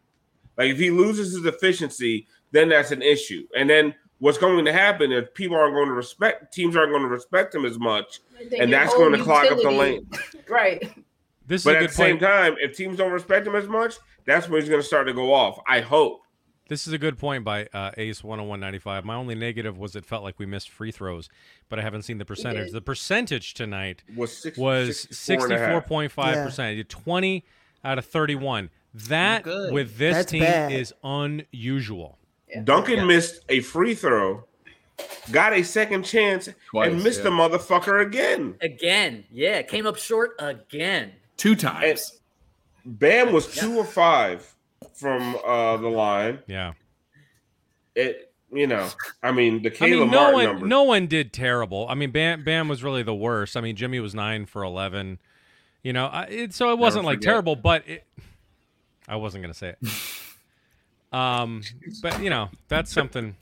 [0.56, 3.46] Like if he loses his efficiency, then that's an issue.
[3.56, 7.02] And then what's going to happen is people aren't going to respect teams aren't going
[7.02, 8.20] to respect him as much,
[8.58, 10.08] and that's going to clog up the lane.
[10.48, 10.82] Right.
[11.46, 13.66] This is But a at good the same time, if teams don't respect him as
[13.66, 15.58] much, that's when he's going to start to go off.
[15.66, 16.22] I hope.
[16.68, 19.04] This is a good point by uh, Ace 10195.
[19.04, 21.28] My only negative was it felt like we missed free throws,
[21.68, 22.72] but I haven't seen the percentage.
[22.72, 25.86] The percentage tonight Was six- was 64 and a half.
[25.86, 26.70] 64.5%.
[26.70, 27.44] He did 20
[27.84, 28.70] out of 31.
[28.94, 30.72] That with this That's team bad.
[30.72, 32.16] is unusual.
[32.62, 34.44] Duncan missed a free throw,
[35.32, 37.24] got a second chance, Twice, and missed yeah.
[37.24, 38.54] the motherfucker again.
[38.60, 39.24] Again.
[39.32, 41.12] Yeah, came up short again.
[41.36, 42.20] Two times.
[42.86, 44.53] Bam was two or five
[44.94, 46.40] from uh, the line.
[46.46, 46.74] Yeah.
[47.94, 48.88] It you know,
[49.22, 50.68] I mean, the I Kayla mean, no Martin one, numbers.
[50.68, 51.86] no one did terrible.
[51.88, 53.56] I mean, Bam, Bam was really the worst.
[53.56, 55.18] I mean, Jimmy was nine for eleven.
[55.82, 58.04] You know, I, it, so it wasn't like terrible, but it,
[59.08, 59.88] I wasn't gonna say it.
[61.12, 61.62] um,
[62.00, 63.34] but you know, that's something.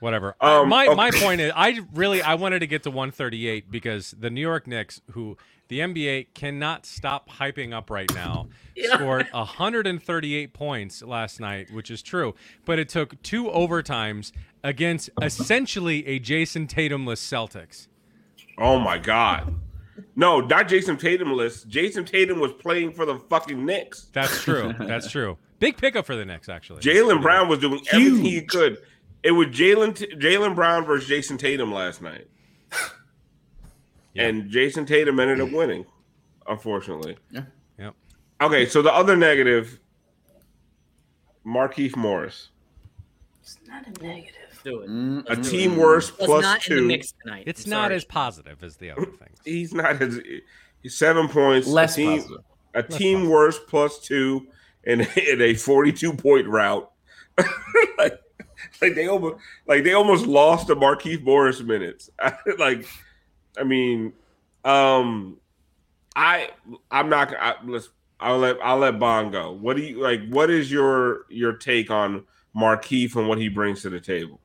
[0.00, 0.36] Whatever.
[0.40, 4.30] Um, my my point is, I really I wanted to get to 138 because the
[4.30, 5.36] New York Knicks, who
[5.68, 8.96] the NBA cannot stop hyping up right now, Yeah.
[8.96, 12.34] scored 138 points last night, which is true.
[12.64, 17.88] But it took two overtimes against essentially a Jayson Tatumless Celtics.
[18.58, 19.54] Oh my god.
[20.14, 21.68] No, not Jayson Tatum list.
[21.68, 24.08] Jayson Tatum was playing for the fucking Knicks.
[24.12, 24.74] That's true.
[24.78, 25.38] That's true.
[25.58, 26.82] Big pickup for the Knicks, actually.
[26.82, 28.78] Jaylen Brown was doing everything he could.
[29.22, 32.28] It was Jaylen Jaylen Brown versus Jayson Tatum last night,
[34.18, 35.84] and Jayson Tatum ended up winning,
[36.48, 37.16] unfortunately.
[37.30, 37.42] Yeah.
[37.78, 37.94] Yep.
[38.42, 39.78] Okay, so the other negative,
[41.46, 42.50] Markieff Morris,
[43.42, 44.32] It's not a negative.
[44.64, 44.90] Do it.
[44.90, 46.86] Mm, a team worst Was plus not in the two.
[46.88, 47.44] mix tonight.
[47.46, 47.94] It's I'm not sorry.
[47.96, 49.38] as positive as the other things.
[49.44, 50.20] He's not as
[50.82, 51.68] he's seven points.
[51.68, 52.44] Less a team, positive.
[52.74, 54.48] a team worst plus two
[54.82, 55.00] in,
[55.30, 56.90] in a forty-two point route.
[57.98, 58.18] like,
[58.82, 59.36] like they almost
[59.68, 62.10] like they almost lost the Markieff Morris minutes.
[62.58, 62.88] like,
[63.58, 64.12] I mean,
[64.64, 65.38] um,
[66.14, 66.50] I
[66.90, 67.34] I'm not.
[67.34, 67.90] I, let's.
[68.18, 69.52] I'll let I'll let Bond go.
[69.52, 70.26] What do you like?
[70.28, 72.24] What is your your take on
[72.56, 74.40] Markieff and what he brings to the table?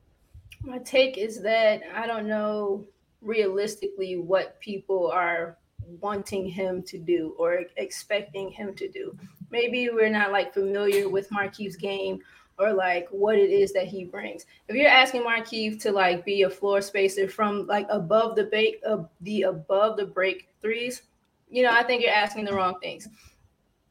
[0.62, 2.84] My take is that I don't know
[3.22, 5.56] realistically what people are
[6.00, 9.16] wanting him to do or expecting him to do.
[9.50, 12.20] Maybe we're not like familiar with Markieff's game
[12.58, 14.46] or like what it is that he brings.
[14.68, 18.80] If you're asking Markieff to like be a floor spacer from like above the bake
[18.84, 21.02] of the above the break threes,
[21.50, 23.08] you know, I think you're asking the wrong things.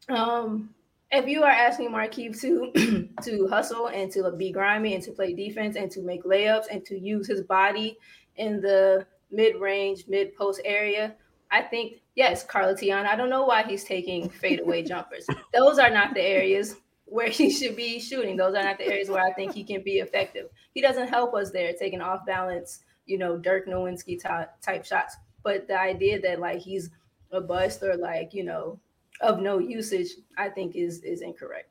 [0.08, 0.74] Um,
[1.10, 5.34] if you are asking Markieff to to hustle and to be grimy and to play
[5.34, 7.98] defense and to make layups and to use his body
[8.36, 11.14] in the mid-range, mid-post area,
[11.52, 13.06] I think yes, Carla Tiana.
[13.06, 15.26] I don't know why he's taking fadeaway jumpers.
[15.54, 18.36] Those are not the areas where he should be shooting.
[18.36, 20.48] Those are not the areas where I think he can be effective.
[20.72, 25.16] He doesn't help us there, taking off balance, you know, Dirk Nowitzki type type shots.
[25.44, 26.90] But the idea that like he's
[27.30, 28.80] a bust or like you know
[29.20, 31.68] of no usage, I think is is incorrect.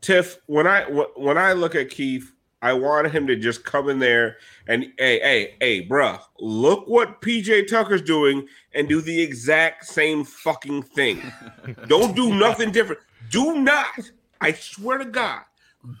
[0.00, 0.82] Tiff, when I
[1.16, 2.32] when I look at Keith,
[2.62, 4.36] I want him to just come in there
[4.68, 10.24] and hey, hey, hey, bruh, look what PJ Tucker's doing and do the exact same
[10.24, 11.20] fucking thing.
[11.88, 13.02] Don't do nothing different.
[13.30, 13.98] Do not,
[14.40, 15.42] I swear to God,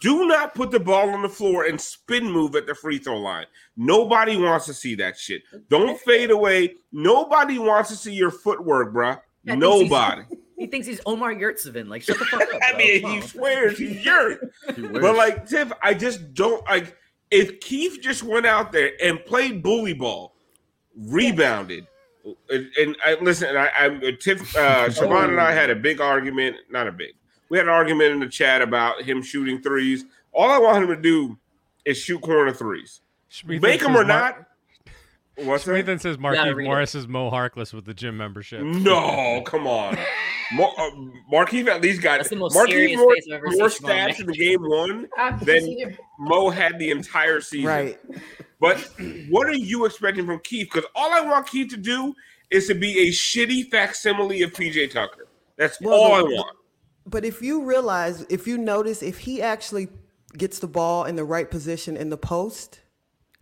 [0.00, 3.18] do not put the ball on the floor and spin move at the free throw
[3.18, 3.46] line.
[3.76, 5.42] Nobody wants to see that shit.
[5.68, 6.76] Don't fade away.
[6.92, 9.20] Nobody wants to see your footwork, bruh.
[9.44, 10.22] Yeah, I think he's- Nobody.
[10.58, 11.88] He thinks he's Omer Yurtseven.
[11.88, 12.48] Like, shut the fuck up.
[12.62, 12.78] I bro.
[12.78, 14.38] mean, he swears he's yours.
[14.76, 16.96] but like Tiff, I just don't like
[17.32, 20.36] if Keith just went out there and played bully ball,
[20.96, 21.86] rebounded,
[22.48, 23.56] and, and I listen.
[23.56, 23.88] I, I
[24.20, 26.56] Tiff, uh, Siobhan and I had a big argument.
[26.70, 27.14] Not a big.
[27.48, 30.04] We had an argument in the chat about him shooting threes.
[30.32, 31.38] All I want him to do
[31.84, 33.00] is shoot corner threes.
[33.44, 34.46] Make them or Mar- not.
[35.36, 35.72] What's that?
[35.72, 36.64] Schmeathan says gotta Marquise read.
[36.66, 38.62] Morris is Mo Harkless with the gym membership.
[38.62, 39.96] No, come on.
[40.52, 40.90] Mar- uh,
[41.32, 44.20] Markieff at least got That's the most Markieff serious more, face I've ever more stats
[44.20, 45.08] in the game one
[45.42, 45.96] than.
[46.18, 47.66] Mo had the entire season.
[47.66, 47.98] Right.
[48.60, 48.78] But
[49.30, 50.68] what are you expecting from Keith?
[50.72, 52.14] Because all I want Keith to do
[52.50, 55.26] is to be a shitty facsimile of PJ Tucker.
[55.56, 56.56] That's Well, all I want.
[57.06, 59.88] But if you realize, if you notice, if he actually
[60.36, 62.80] gets the ball in the right position in the post,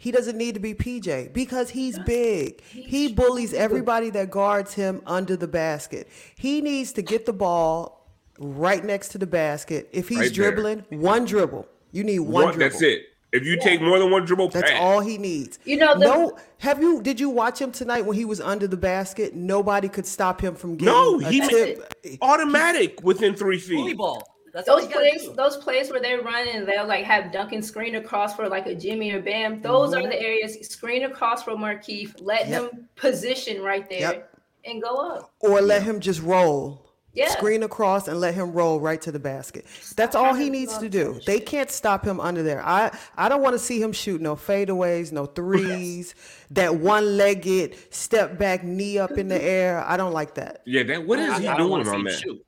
[0.01, 2.62] he doesn't need to be PJ because he's big.
[2.62, 6.09] He bullies everybody that guards him under the basket.
[6.36, 9.90] He needs to get the ball right next to the basket.
[9.92, 10.51] If he's Right there.
[10.53, 11.68] dribbling, one dribble.
[11.92, 12.70] You need one, One- dribble.
[12.70, 13.03] that's it.
[13.32, 14.80] If you take more than one dribble, That's pass.
[14.80, 15.59] all he needs.
[15.64, 16.36] You know, the- no.
[16.59, 17.03] Have you?
[17.03, 19.34] Did you watch him tonight when he was under the basket?
[19.36, 21.94] Nobody could stop him from getting No, a he tip.
[22.22, 23.76] automatic within three feet.
[23.76, 24.26] Bully ball.
[24.53, 25.34] That's Those you plays, do.
[25.34, 28.74] those plays where they run and they'll like have Duncan screen across for like a
[28.74, 29.61] Jimmy or Bam.
[29.62, 30.11] Those are Mhm.
[30.11, 32.14] the areas screen across for Markeith.
[32.20, 32.72] Let Yep.
[32.72, 34.36] him position right there Yep.
[34.64, 35.32] and go up.
[35.40, 36.86] or let him just roll.
[37.12, 37.28] Yeah.
[37.30, 39.66] Screen across and let him roll right to the basket.
[39.96, 41.18] That's all he needs to do.
[41.26, 42.62] They can't stop him under there.
[42.64, 46.14] I, I don't want to see him shoot no fadeaways, no threes,
[46.53, 49.84] that one legged step back knee up in the air.
[49.84, 50.62] I don't like that.
[50.66, 52.12] Yeah, that what is I- he I doing wanna on that?
[52.20, 52.44] shoot.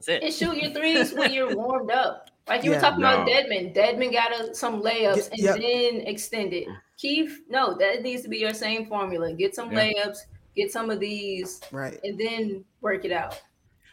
[0.00, 0.22] That's it.
[0.22, 2.30] And shoot your threes when you're warmed up.
[2.48, 2.76] Like you Yeah.
[2.78, 3.32] were talking about No.
[3.32, 3.74] Dedmon.
[3.74, 5.56] Dedmon got a, some layups and Yep.
[5.60, 6.68] then extended.
[6.96, 9.32] Keith, no, that needs to be your same formula.
[9.34, 9.90] Get some Yeah.
[9.92, 10.18] layups,
[10.56, 11.98] get some of these, Right.
[12.02, 13.40] and then work it out.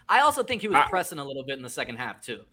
[0.09, 2.45] I also think he was I- pressing a little bit in the second half too.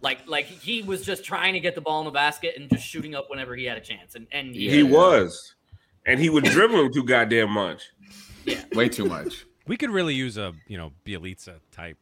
[0.00, 2.84] Like like he was just trying to get the ball in the basket and just
[2.84, 4.14] shooting up whenever he had a chance.
[4.16, 5.54] And and He was,
[6.06, 7.90] and he was dribbling too goddamn much.
[8.44, 8.64] Yeah.
[8.74, 9.44] Way too much.
[9.68, 11.98] We could really use a you know Bielitsa type.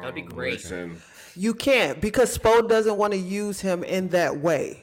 [0.00, 0.54] That'd be great.
[0.54, 1.00] Listen,
[1.34, 4.82] You can't because Spo doesn't want to use him in that way.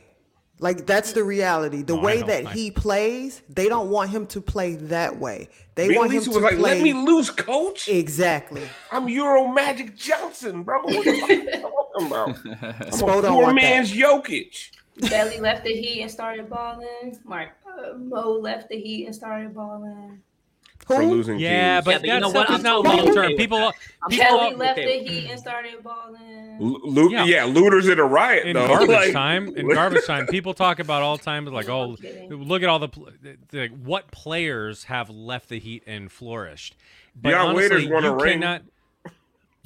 [0.60, 1.82] Like that's the reality.
[1.82, 5.50] The No, way that I- he plays, they don't want him to play that way.
[5.76, 7.90] They want him to was like, play "Let me loose, coach.
[7.90, 8.62] exactly.
[8.92, 10.82] I'm Euro Magic Johnson, bro.
[10.84, 12.30] What the fuck you talking about?
[12.30, 13.54] I'm Spo a poor want that.
[13.56, 14.70] man's Jokic."
[15.10, 17.20] Belly left the Heat and started balling.
[17.26, 20.22] Mark uh, Mo left the Heat and started balling.
[20.86, 21.12] For Who?
[21.12, 21.86] losing Yeah, teams.
[21.86, 22.50] but Yeah, but you that know stuff what?
[22.50, 23.38] is I'm not totally long term.
[23.38, 23.74] People,
[24.10, 25.00] people, totally left okay.
[25.06, 26.58] the Heat and started balling.
[26.60, 27.24] Lu- Lu- Yeah.
[27.26, 27.46] yeah.
[27.46, 28.68] looters in a riot in though.
[28.68, 31.96] garbage Like, time in garbage time people talk about all the time like oh
[32.30, 33.10] look at all the, pl-
[33.50, 36.76] the what players have left the heat and flourished
[37.16, 38.40] but Deion honestly, Waiters won a you ring.
[38.42, 38.62] cannot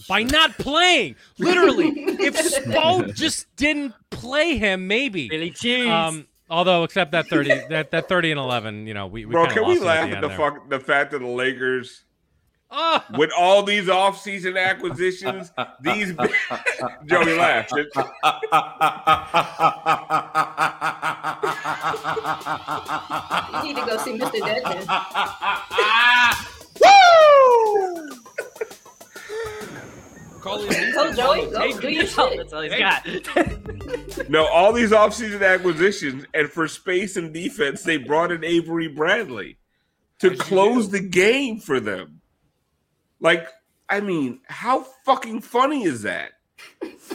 [0.07, 5.88] by not playing literally if Spo just didn't play him maybe Billy Cheese.
[5.89, 9.45] um although except that 30 that, that 30 and 11 you know we, we bro,
[9.45, 11.28] kinda can we lost it laugh the at the end fuck the fact that the
[11.28, 12.04] Lakers
[12.72, 16.14] oh, with all these offseason acquisitions, these
[17.06, 17.72] Joey laughed.
[17.72, 17.84] You
[23.64, 24.39] need to go see Mr.
[24.41, 24.88] Dedmon.
[30.42, 31.52] Go, Joey.
[31.52, 32.38] Go do your shit.
[32.38, 33.08] That's all he's got.
[34.30, 39.58] No, all these offseason acquisitions, and for space and defense, they brought in Avery Bradley
[40.20, 42.22] to close the game for them.
[43.20, 43.48] Like,
[43.88, 46.32] I mean, how fucking funny is that?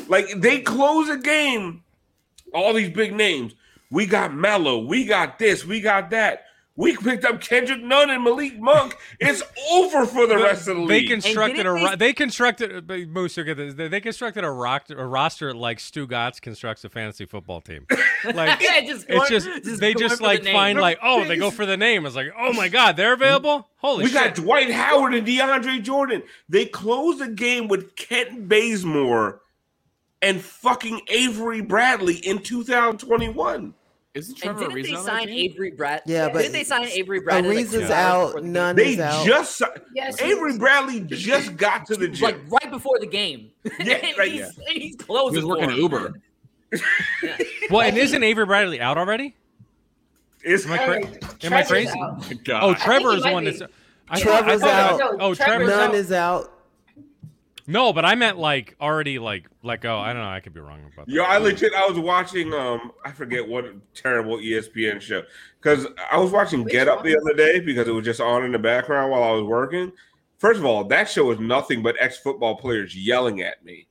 [0.09, 1.83] Like, they close a game,
[2.55, 3.55] all these big names.
[3.91, 6.45] We got Mello, we got this, we got that.
[6.75, 8.97] We picked up Kendrick Nunn and Malik Monk.
[9.21, 10.89] It's over for the rest of the league.
[10.89, 11.09] they league.
[11.11, 14.85] constructed a they- ro- they constructed Moose look at this they they constructed a, rock,
[14.89, 17.87] a roster like Stu Gatz constructs a fantasy football team
[18.25, 20.55] like Yeah, just it's going- just, just they just for the like name.
[20.55, 23.69] find like oh they go for the name it's like oh my god they're available
[23.77, 24.15] holy shit.
[24.15, 26.23] we shit got Dwight Howard and DeAndre Jordan.
[26.49, 29.43] They closed the game with Kent Bazemore
[30.23, 33.75] and fucking Avery Bradley in 2021.
[34.15, 35.29] Isn't And Trevor didn't they Ariza on that sign?
[35.31, 36.03] Avery Brad?
[36.05, 37.57] Yeah, but didn't they sign Avery Bradley?
[37.57, 39.27] like, Ariza's two hours out, the none They is out.
[39.27, 42.23] just si- Yes, Avery Bradley just got to the gym.
[42.25, 43.51] like right before the game.
[43.81, 44.49] Yeah, And right, he's, yeah.
[44.69, 45.37] and he's closing.
[45.37, 45.83] was working for at him.
[45.83, 46.15] Uber.
[47.71, 49.35] well and isn't Avery Bradley out already
[50.43, 51.07] it's am I, cra-
[51.45, 52.25] am I crazy out.
[52.63, 53.63] Oh Trevor he is one that's
[54.09, 55.17] I, Trevor's I thought- out.
[55.21, 56.53] oh Trevor's Trevor's None out is out.
[57.67, 59.99] No but I meant like already like let go.
[59.99, 60.29] I don't know.
[60.29, 61.13] I could be wrong about that.
[61.13, 65.23] Yo, I legit I was watching um I forget what terrible ESPN show.
[65.61, 67.07] Because I was watching Which Get Up one?
[67.07, 69.93] the other day because it was just on in the background while I was working.
[70.39, 73.87] First of all, that show is nothing but ex football players yelling at me,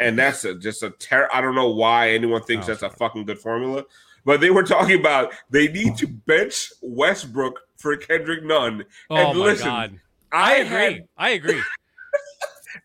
[0.00, 2.90] and that's a, just a ter- I don't know why anyone thinks Oh, that's a
[2.90, 3.84] fucking good formula,
[4.24, 8.84] but they were talking about they need to bench Westbrook for Kendrick Nunn.
[9.10, 10.00] oh and my listen, god.
[10.32, 10.76] I, I agree.
[10.94, 11.62] Had I agree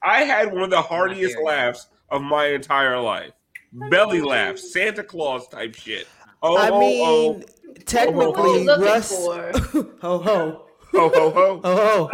[0.04, 1.46] I had one of the hardiest hearing.
[1.48, 3.32] laughs of my entire life.
[3.90, 6.08] Belly laughs, Santa Claus type shit.
[6.44, 9.12] Oh, I oh, mean, oh, What are you technically, looking Russ.
[9.26, 9.52] for?
[10.02, 12.10] ho ho ho, ho, ho, ho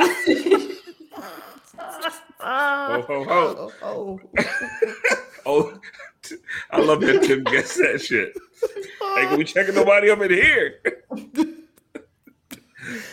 [3.02, 3.72] ho, ho, ho.
[3.82, 4.20] ho.
[5.46, 5.80] Oh,
[6.72, 8.34] I love that Tim gets that shit.
[9.16, 10.76] Hey, can we checking nobody up in here?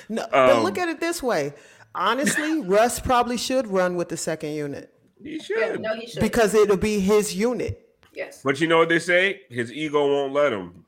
[0.09, 1.53] No, but look Um, at it this way.
[1.95, 4.93] Honestly, Russ probably should run with the second unit
[5.23, 5.81] He Yeah, should.
[5.81, 6.21] no, he should.
[6.21, 7.81] because it'll be his unit.
[8.15, 8.41] yes.
[8.43, 9.43] But you know what they say?
[9.49, 10.85] His ego won't let him.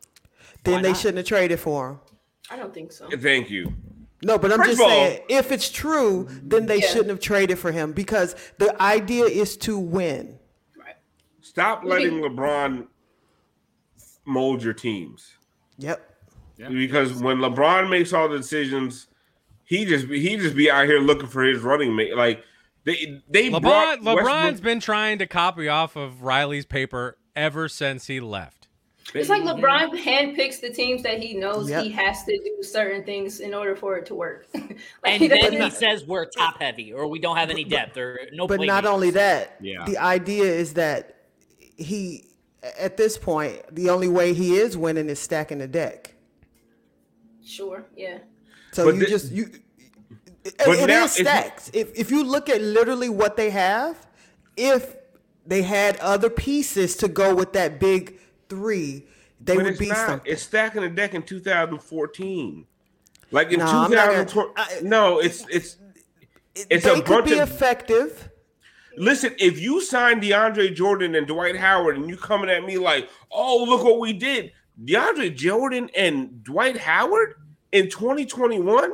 [0.65, 0.99] Then they not?
[0.99, 1.99] shouldn't have traded for him.
[2.51, 3.09] I don't think so.
[3.09, 3.73] Thank you.
[4.23, 6.87] No, but I'm First just of all- saying, if it's true, then they Yeah.
[6.89, 10.39] shouldn't have traded for him because the idea is to win.
[10.77, 10.97] Right.
[11.41, 12.87] Stop letting LeBron
[14.25, 15.35] mold your teams.
[15.79, 16.03] Yep.
[16.57, 19.07] Because when LeBron makes all the decisions,
[19.67, 22.17] he just he just be out here looking for his running mate.
[22.17, 22.43] Like
[22.85, 27.69] they they LeBron brought LeBron's Westbrook- been trying to copy off of Riley's paper ever
[27.69, 28.55] since he left.
[29.15, 31.85] It's like LeBron handpicks the teams that he knows Yep.
[31.85, 34.47] he has to do certain things in order for it to work.
[34.55, 37.63] Like, And he then doesn't- he says we're top heavy or we don't have any
[37.63, 38.49] depth or no.
[38.49, 38.87] But not playmakers.
[38.89, 39.85] only that, Yeah.
[39.85, 41.17] the idea is that
[41.77, 42.25] he,
[42.81, 46.15] at this point, the only way he is winning is stacking the deck.
[47.45, 48.19] sure, yeah.
[48.77, 49.51] So But you just you.
[50.45, 51.71] It, But it now is if stacks.
[51.73, 54.07] If if you look at literally what they have,
[54.57, 54.95] if
[55.47, 58.21] they had other pieces to go with that big
[58.51, 59.07] three,
[59.41, 59.97] they would be not.
[60.07, 60.31] something.
[60.31, 62.67] It's stacking the deck in 2014.
[63.31, 64.89] Like in No, I'm gonna- 2020.
[64.89, 65.79] no, it's it's
[66.55, 68.29] it's they a could bunch be of effective.
[68.99, 73.09] Listen, if you sign DeAndre Jordan and Dwight Howard and you coming at me like,
[73.31, 74.53] oh, look what we did.
[74.85, 77.35] DeAndre Jordan and Dwight Howard
[77.73, 78.93] in 2021?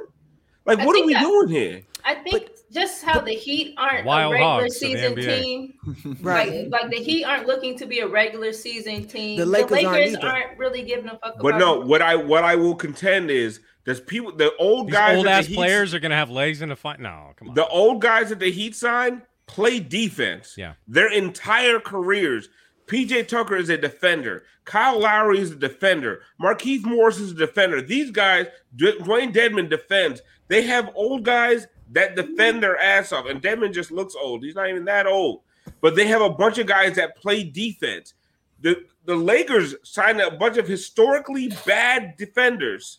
[0.65, 1.83] Like, I what are we that- doing here?
[2.05, 5.75] I think just how the Heat aren't a regular hogs season team.
[6.21, 6.69] Right.
[6.69, 9.39] Like, like the Heat aren't looking to be a regular season team.
[9.39, 10.27] The Lakers aren't either.
[10.27, 13.61] aren't really giving a fuck But about no, what I what I will contend is
[13.85, 16.71] there's people the old These guys old ass Heat- players are gonna have legs in
[16.71, 16.99] the fight.
[16.99, 17.55] No, come on.
[17.55, 20.55] The old guys that the Heat sign play defense.
[20.59, 20.75] Yeah.
[20.89, 22.49] Their entire careers.
[22.93, 24.45] PJ Tucker is a defender.
[24.67, 26.21] Kyle Lowry is a defender.
[26.41, 27.81] Markieff Morris is a defender.
[27.81, 30.21] These guys, Dewayne Dedmon defends.
[30.49, 33.25] They have old guys that defend their ass off.
[33.25, 34.45] And Dedmon just looks old.
[34.45, 35.41] He's not even that old.
[35.81, 38.13] But they have a bunch of guys that play defense.
[38.61, 42.99] The the Lakers signed a bunch of historically bad defenders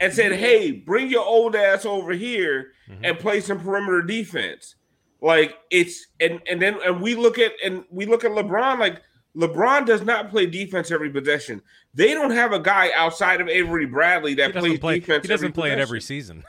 [0.00, 0.40] and said, mm-hmm.
[0.40, 3.04] "Hey, bring your old ass over here mm-hmm.
[3.04, 4.76] and play some perimeter defense."
[5.20, 9.02] Like it's and and then and we look at and we look at LeBron like
[9.36, 11.62] LeBron does not play defense every possession.
[11.94, 15.00] They don't have a guy outside of Avery Bradley that plays play.
[15.00, 15.22] defense.
[15.22, 16.44] He doesn't every play it every season.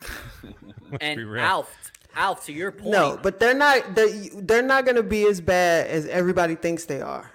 [1.00, 1.44] And be real.
[1.44, 2.90] Alf, Alf, to your point.
[2.90, 3.94] No, but they're not.
[3.94, 7.30] They're, they're not going to be as bad as everybody thinks they are.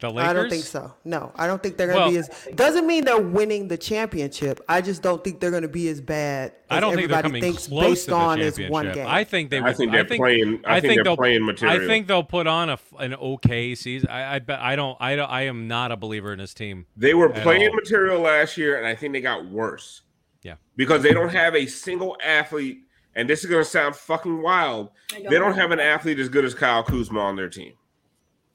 [0.00, 0.28] I don't think so.
[0.30, 0.94] I don't think so.
[1.04, 2.54] No, I don't think they're going to be Well- as.
[2.54, 4.60] Doesn't mean they're winning the championship.
[4.68, 6.52] I just don't think they're going to be as bad.
[6.70, 8.72] As I don't think they're everybody coming thinks close based to the on this championship.
[8.72, 9.06] one game.
[9.08, 9.58] I think they.
[9.58, 12.68] I Would, think they're playing- I think they're they'll- playing I think they'll put on
[12.68, 14.08] a f- an okay season.
[14.10, 14.60] I, I bet.
[14.60, 14.96] I don't.
[15.00, 15.28] I don't.
[15.30, 16.86] I am not a believer in this team.
[16.96, 17.74] They were playing all.
[17.74, 20.02] material last year, and I think they got worse.
[20.42, 20.54] Yeah.
[20.76, 22.84] Because they don't have a single athlete,
[23.16, 24.90] and this is going to sound fucking wild.
[25.10, 25.40] They They don't.
[25.40, 27.72] don't have an athlete as good as Kyle Kuzma on their team.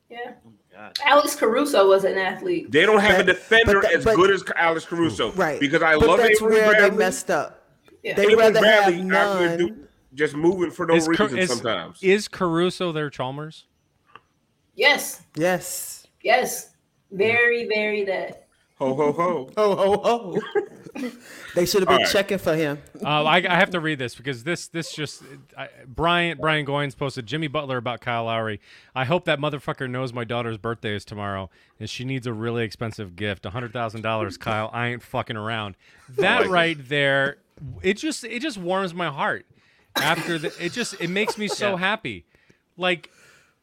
[0.09, 0.33] Yeah.
[1.05, 2.71] Alex Caruso was an athlete.
[2.71, 5.31] They don't have a defender that- as but- good as Alex Caruso.
[5.33, 5.59] Right.
[5.59, 6.89] Because I but love that's Avery where Bradley.
[6.91, 7.63] they messed up.
[8.03, 8.15] Yeah.
[8.15, 9.57] They Avery rather Bradley have none.
[9.57, 11.97] do- just moving for no Is, reason is, sometimes.
[12.03, 13.65] is Caruso their Chalmers?
[14.75, 15.21] Yes.
[15.35, 16.05] Yes.
[16.21, 16.69] Yes.
[17.11, 18.42] Very, very that.
[18.79, 19.49] Ho ho ho.
[19.55, 20.41] Oh, oh,
[20.95, 21.11] oh.
[21.55, 22.11] they should have been All right.
[22.11, 22.79] checking for him.
[23.03, 25.23] Uh, I, I have to read this because this this just
[25.57, 28.59] I, Brian Brian Goins posted Jimmy Butler about Kyle Lowry.
[28.95, 31.49] I hope that motherfucker knows my daughter's birthday is tomorrow
[31.79, 34.37] and she needs a really expensive gift, hundred thousand dollars.
[34.37, 35.75] Kyle, I ain't fucking around.
[36.09, 37.37] That right there,
[37.81, 39.45] it just it just warms my heart.
[39.95, 42.25] After the, it just it makes me so happy.
[42.75, 43.11] Like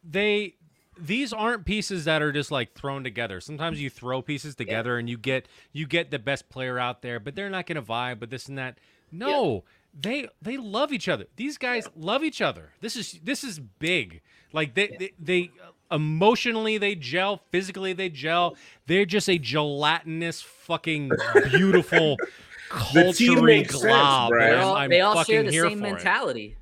[0.09, 0.55] they
[1.01, 3.41] these aren't pieces that are just like thrown together.
[3.41, 7.21] Sometimes you throw pieces together and you get you get the best player out there,
[7.21, 8.21] but they're not going to vibe.
[8.21, 8.79] But this and that.
[9.13, 9.65] No,
[9.99, 11.27] they they love each other.
[11.37, 12.71] These guys love each other.
[12.81, 14.21] This is this is big.
[14.53, 15.51] Like they they, they
[15.91, 18.57] emotionally they gel, physically they gel.
[18.87, 21.11] They're just a gelatinous fucking
[21.51, 22.17] beautiful
[22.71, 24.33] The culture makes sense, glob.
[24.39, 25.93] They all, they all share the same for it.
[25.93, 26.57] mentality.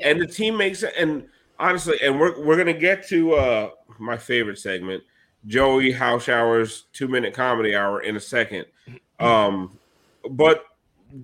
[0.00, 0.94] and the team makes it.
[0.96, 1.28] And
[1.58, 5.02] honestly, and we're we're gonna get to uh my favorite segment,
[5.46, 8.66] Joey Houshour's two minute comedy hour in a second.
[9.18, 9.78] Um,
[10.30, 10.64] but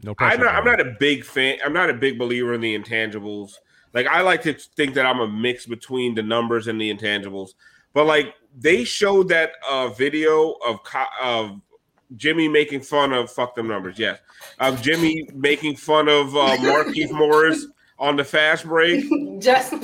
[0.03, 0.35] No pressure.
[0.35, 1.59] I'm not, I'm not a big fan.
[1.65, 3.55] I'm not a big believer in the intangibles.
[3.93, 7.51] Like I like to think that I'm a mix between the numbers and the intangibles.
[7.93, 11.61] But like they showed that uh, video of Co- of
[12.17, 13.99] Jimmy making fun of fuck them numbers.
[13.99, 14.19] Yes,
[14.59, 17.67] of Jimmy making fun of uh, Markieff Morris
[17.99, 19.05] on the fast break.
[19.39, 19.75] Just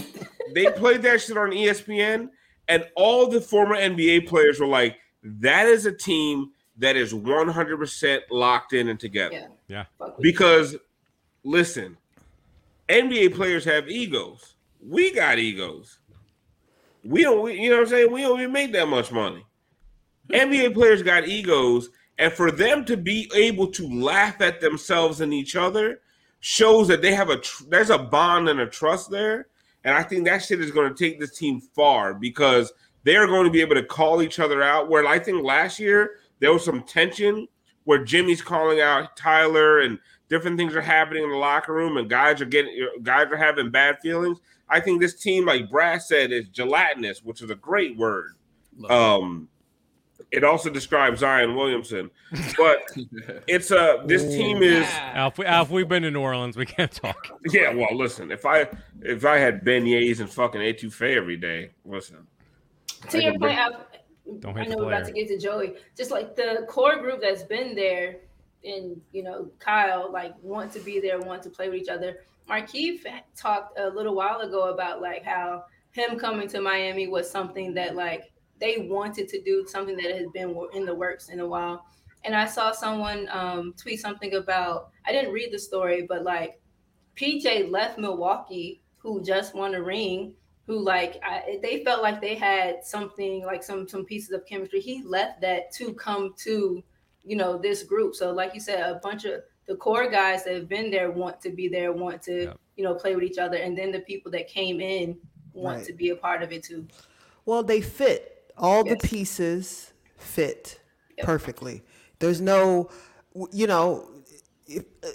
[0.54, 2.30] They played that shit on ESPN,
[2.68, 7.76] and all the former NBA players were like, "That is a team that is 100
[7.78, 9.34] percent locked in and together."
[9.68, 9.84] Yeah.
[10.00, 10.06] Yeah.
[10.20, 10.76] Because
[11.44, 11.96] listen,
[12.88, 14.54] NBA players have egos.
[14.86, 15.98] We got egos.
[17.04, 18.12] We don't, we, you know what I'm saying?
[18.12, 19.44] We don't even make that much money.
[20.28, 25.32] NBA players got egos, and for them to be able to laugh at themselves and
[25.32, 26.00] each other
[26.40, 29.48] shows that they have a tr- there's a bond and a trust there.
[29.84, 32.72] And I think that shit is going to take this team far because
[33.04, 34.88] they're going to be able to call each other out.
[34.88, 37.48] Where I think last year there was some tension
[37.84, 42.08] where Jimmy's calling out Tyler and different things are happening in the locker room and
[42.08, 44.38] guys are getting guys are having bad feelings.
[44.68, 48.36] I think this team, like Brad said, is gelatinous, which is a great word.
[48.88, 49.59] Um, it
[50.44, 52.10] also describes Zion Williamson,
[52.56, 52.78] but
[53.48, 56.56] it's a this team is Alf, we, Alf, we've been to New Orleans.
[56.56, 57.28] We can't talk.
[57.46, 57.74] yeah.
[57.74, 58.68] Well, listen, if I
[59.02, 62.26] if I had beignets and fucking etouffee every day, listen.
[63.10, 63.70] to I your point, bring- I,
[64.38, 65.74] Don't I know we're about to get to Joey.
[65.96, 68.16] Just like the core group that's been there,
[68.64, 72.18] and you know Kyle, like want to be there, want to play with each other.
[72.48, 73.04] Markieff
[73.36, 77.96] talked a little while ago about like how him coming to Miami was something that
[77.96, 81.86] like they wanted to do, something that has been in the works in a while.
[82.24, 86.60] And I saw someone um, tweet something about I didn't read the story, but like
[87.16, 90.34] PJ left Milwaukee who just won a ring,
[90.66, 94.80] who like I, they felt like they had something like some some pieces of chemistry.
[94.80, 96.82] He left that to come to
[97.22, 98.14] you know this group.
[98.14, 101.40] So like you said, a bunch of the core guys that have been there want
[101.42, 104.30] to be there, want to you know play with each other, and then the people
[104.32, 105.18] that came in
[105.52, 105.86] want Right.
[105.86, 106.86] to be a part of it too.
[107.46, 108.29] Well, they fit.
[108.60, 110.78] All the pieces fit
[111.22, 111.82] perfectly.
[112.18, 112.90] There's no,
[113.52, 114.08] you know,
[114.66, 115.08] if, uh,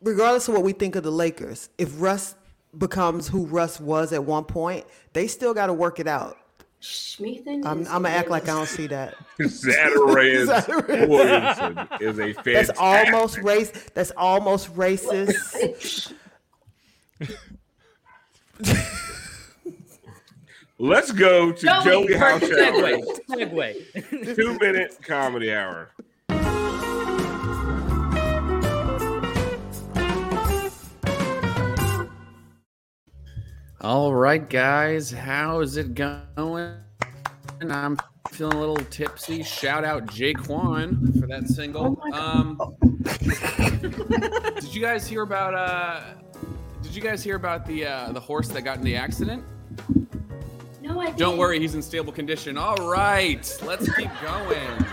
[0.00, 2.34] regardless of what we think of the Lakers, if Russ
[2.76, 6.38] becomes who Russ was at one point, they still got to work it out.
[6.82, 9.14] Schmeathan I'm, I'm gonna act like I don't see that.
[9.40, 11.08] Zatarain Zatarain.
[11.08, 12.54] Williamson is a fantastic.
[12.66, 13.72] That's almost race.
[13.94, 16.12] That's almost racist.
[20.78, 23.74] Let's go to Joey, Joey House perfect segue.
[24.04, 24.34] Segue.
[24.36, 25.88] Two minute comedy hour.
[33.80, 36.74] All right, guys, how is it going?
[37.62, 37.96] I'm
[38.30, 39.42] feeling a little tipsy.
[39.42, 41.98] Shout out Jaquan for that single.
[42.12, 42.58] um,
[44.60, 45.54] did you guys hear about?
[45.54, 46.02] Uh,
[46.82, 49.42] did you guys hear about the uh, the horse that got in the accident?
[50.86, 52.56] No, I Don't worry, he's in stable condition.
[52.56, 54.84] All right, let's keep going.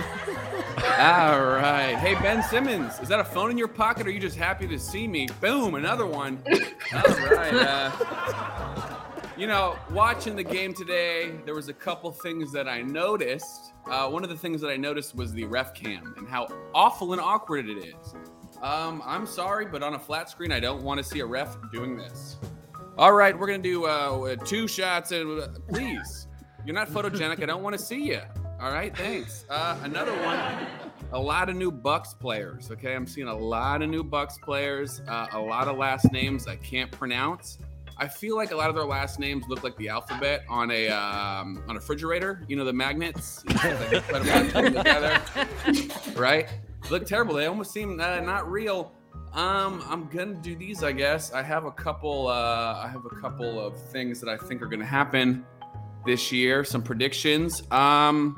[0.98, 1.96] All right.
[1.96, 4.68] Hey, Ben Simmons, is that a phone in your pocket or are you just happy
[4.68, 5.28] to see me?
[5.39, 6.41] Boom, another one.
[6.96, 7.54] All right.
[7.54, 7.91] Uh,
[9.38, 13.74] you know, watching the game today, there was a couple things that I noticed.
[13.88, 17.14] Uh, one of the things that I noticed was the ref cam and how awful
[17.14, 18.16] and awkward it is.
[18.64, 21.56] Um, I'm sorry, but on a flat screen, I don't want to see a ref
[21.72, 22.38] doing this.
[22.96, 25.12] All right, we're gonna do uh, two shots.
[25.12, 26.28] And uh, please,
[26.64, 27.41] you're not photogenic.
[27.41, 28.22] I don't want to see you.
[28.62, 29.46] All right, thanks.
[29.50, 30.68] Uh, another one.
[31.12, 32.70] A lot of new Bucks players.
[32.70, 35.02] Okay, I'm seeing a lot of new Bucks players.
[35.08, 37.58] Uh, a lot of last names I can't pronounce.
[37.98, 40.89] I feel like a lot of their last names look like the alphabet on a
[40.89, 42.44] um, on a refrigerator.
[42.48, 43.44] You know the magnets.
[46.16, 46.48] Right?
[46.89, 47.34] Look terrible.
[47.34, 48.91] They almost seem uh, not real.
[49.34, 51.34] Um, I'm gonna do these, I guess.
[51.34, 52.27] I have a couple.
[52.27, 55.45] Uh, I have a couple of things that I think are gonna happen
[56.05, 56.63] this year.
[56.63, 57.63] Some predictions.
[57.71, 58.36] Um,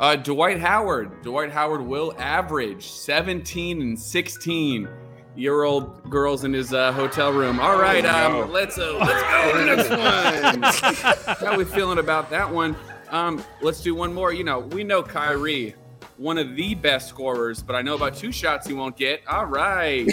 [0.00, 1.22] uh, Dwight Howard.
[1.22, 4.88] Dwight Howard will average 17 and 16
[5.36, 7.60] year old girls in his uh, hotel room.
[7.60, 11.36] All right, um, let's uh, let's go next one.
[11.36, 12.76] How we feeling about that one?
[13.10, 14.32] Um, let's do one more.
[14.32, 15.74] You know, we know Kyrie,
[16.18, 19.22] one of the best scorers, but I know about two shots he won't get.
[19.28, 20.06] All right.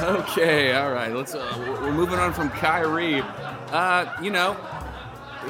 [0.00, 1.14] okay, all right.
[1.14, 1.34] Let's.
[1.34, 3.20] Uh, we're moving on from Kyrie.
[3.20, 4.56] Uh, you know,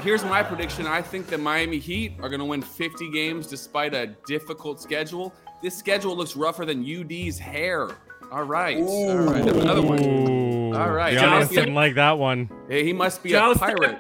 [0.03, 0.87] here's my prediction.
[0.87, 5.33] I think the Miami Heat are going to win 50 games despite a difficult schedule.
[5.63, 7.89] This schedule looks rougher than UD's hair.
[8.33, 8.77] All right.
[8.79, 9.47] All right.
[9.47, 10.75] Another one.
[10.75, 11.15] All right.
[11.15, 12.51] The audience didn't like that one.
[12.69, 13.63] He must be Joseph.
[13.63, 13.99] a pirate.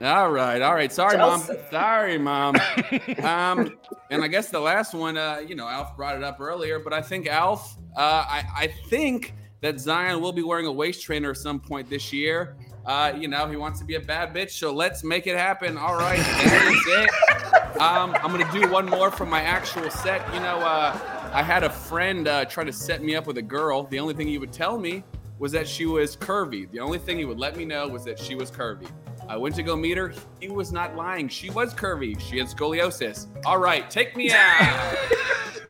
[0.00, 0.92] All right, all right.
[0.92, 1.42] Sorry, mom.
[1.70, 2.54] Sorry, mom.
[3.22, 3.76] um,
[4.10, 6.92] and I guess the last one, uh, you know, Alf brought it up earlier, but
[6.92, 11.30] I think Alf, uh, I, I think that Zion will be wearing a waist trainer
[11.30, 12.56] at some point this year.
[12.86, 15.76] Uh, you know, he wants to be a bad bitch, so let's make it happen.
[15.76, 17.80] All right, that is it.
[17.80, 20.22] Um, I'm gonna do one more from my actual set.
[20.32, 23.42] You know, uh, I had a friend uh, try to set me up with a
[23.42, 23.82] girl.
[23.82, 25.02] The only thing he would tell me
[25.38, 26.70] was that she was curvy.
[26.70, 28.88] The only thing he would let me know was that she was curvy.
[29.28, 30.14] I went to go meet her.
[30.40, 31.28] He was not lying.
[31.28, 32.18] She was curvy.
[32.18, 33.26] She had scoliosis.
[33.44, 34.96] All right, take me out.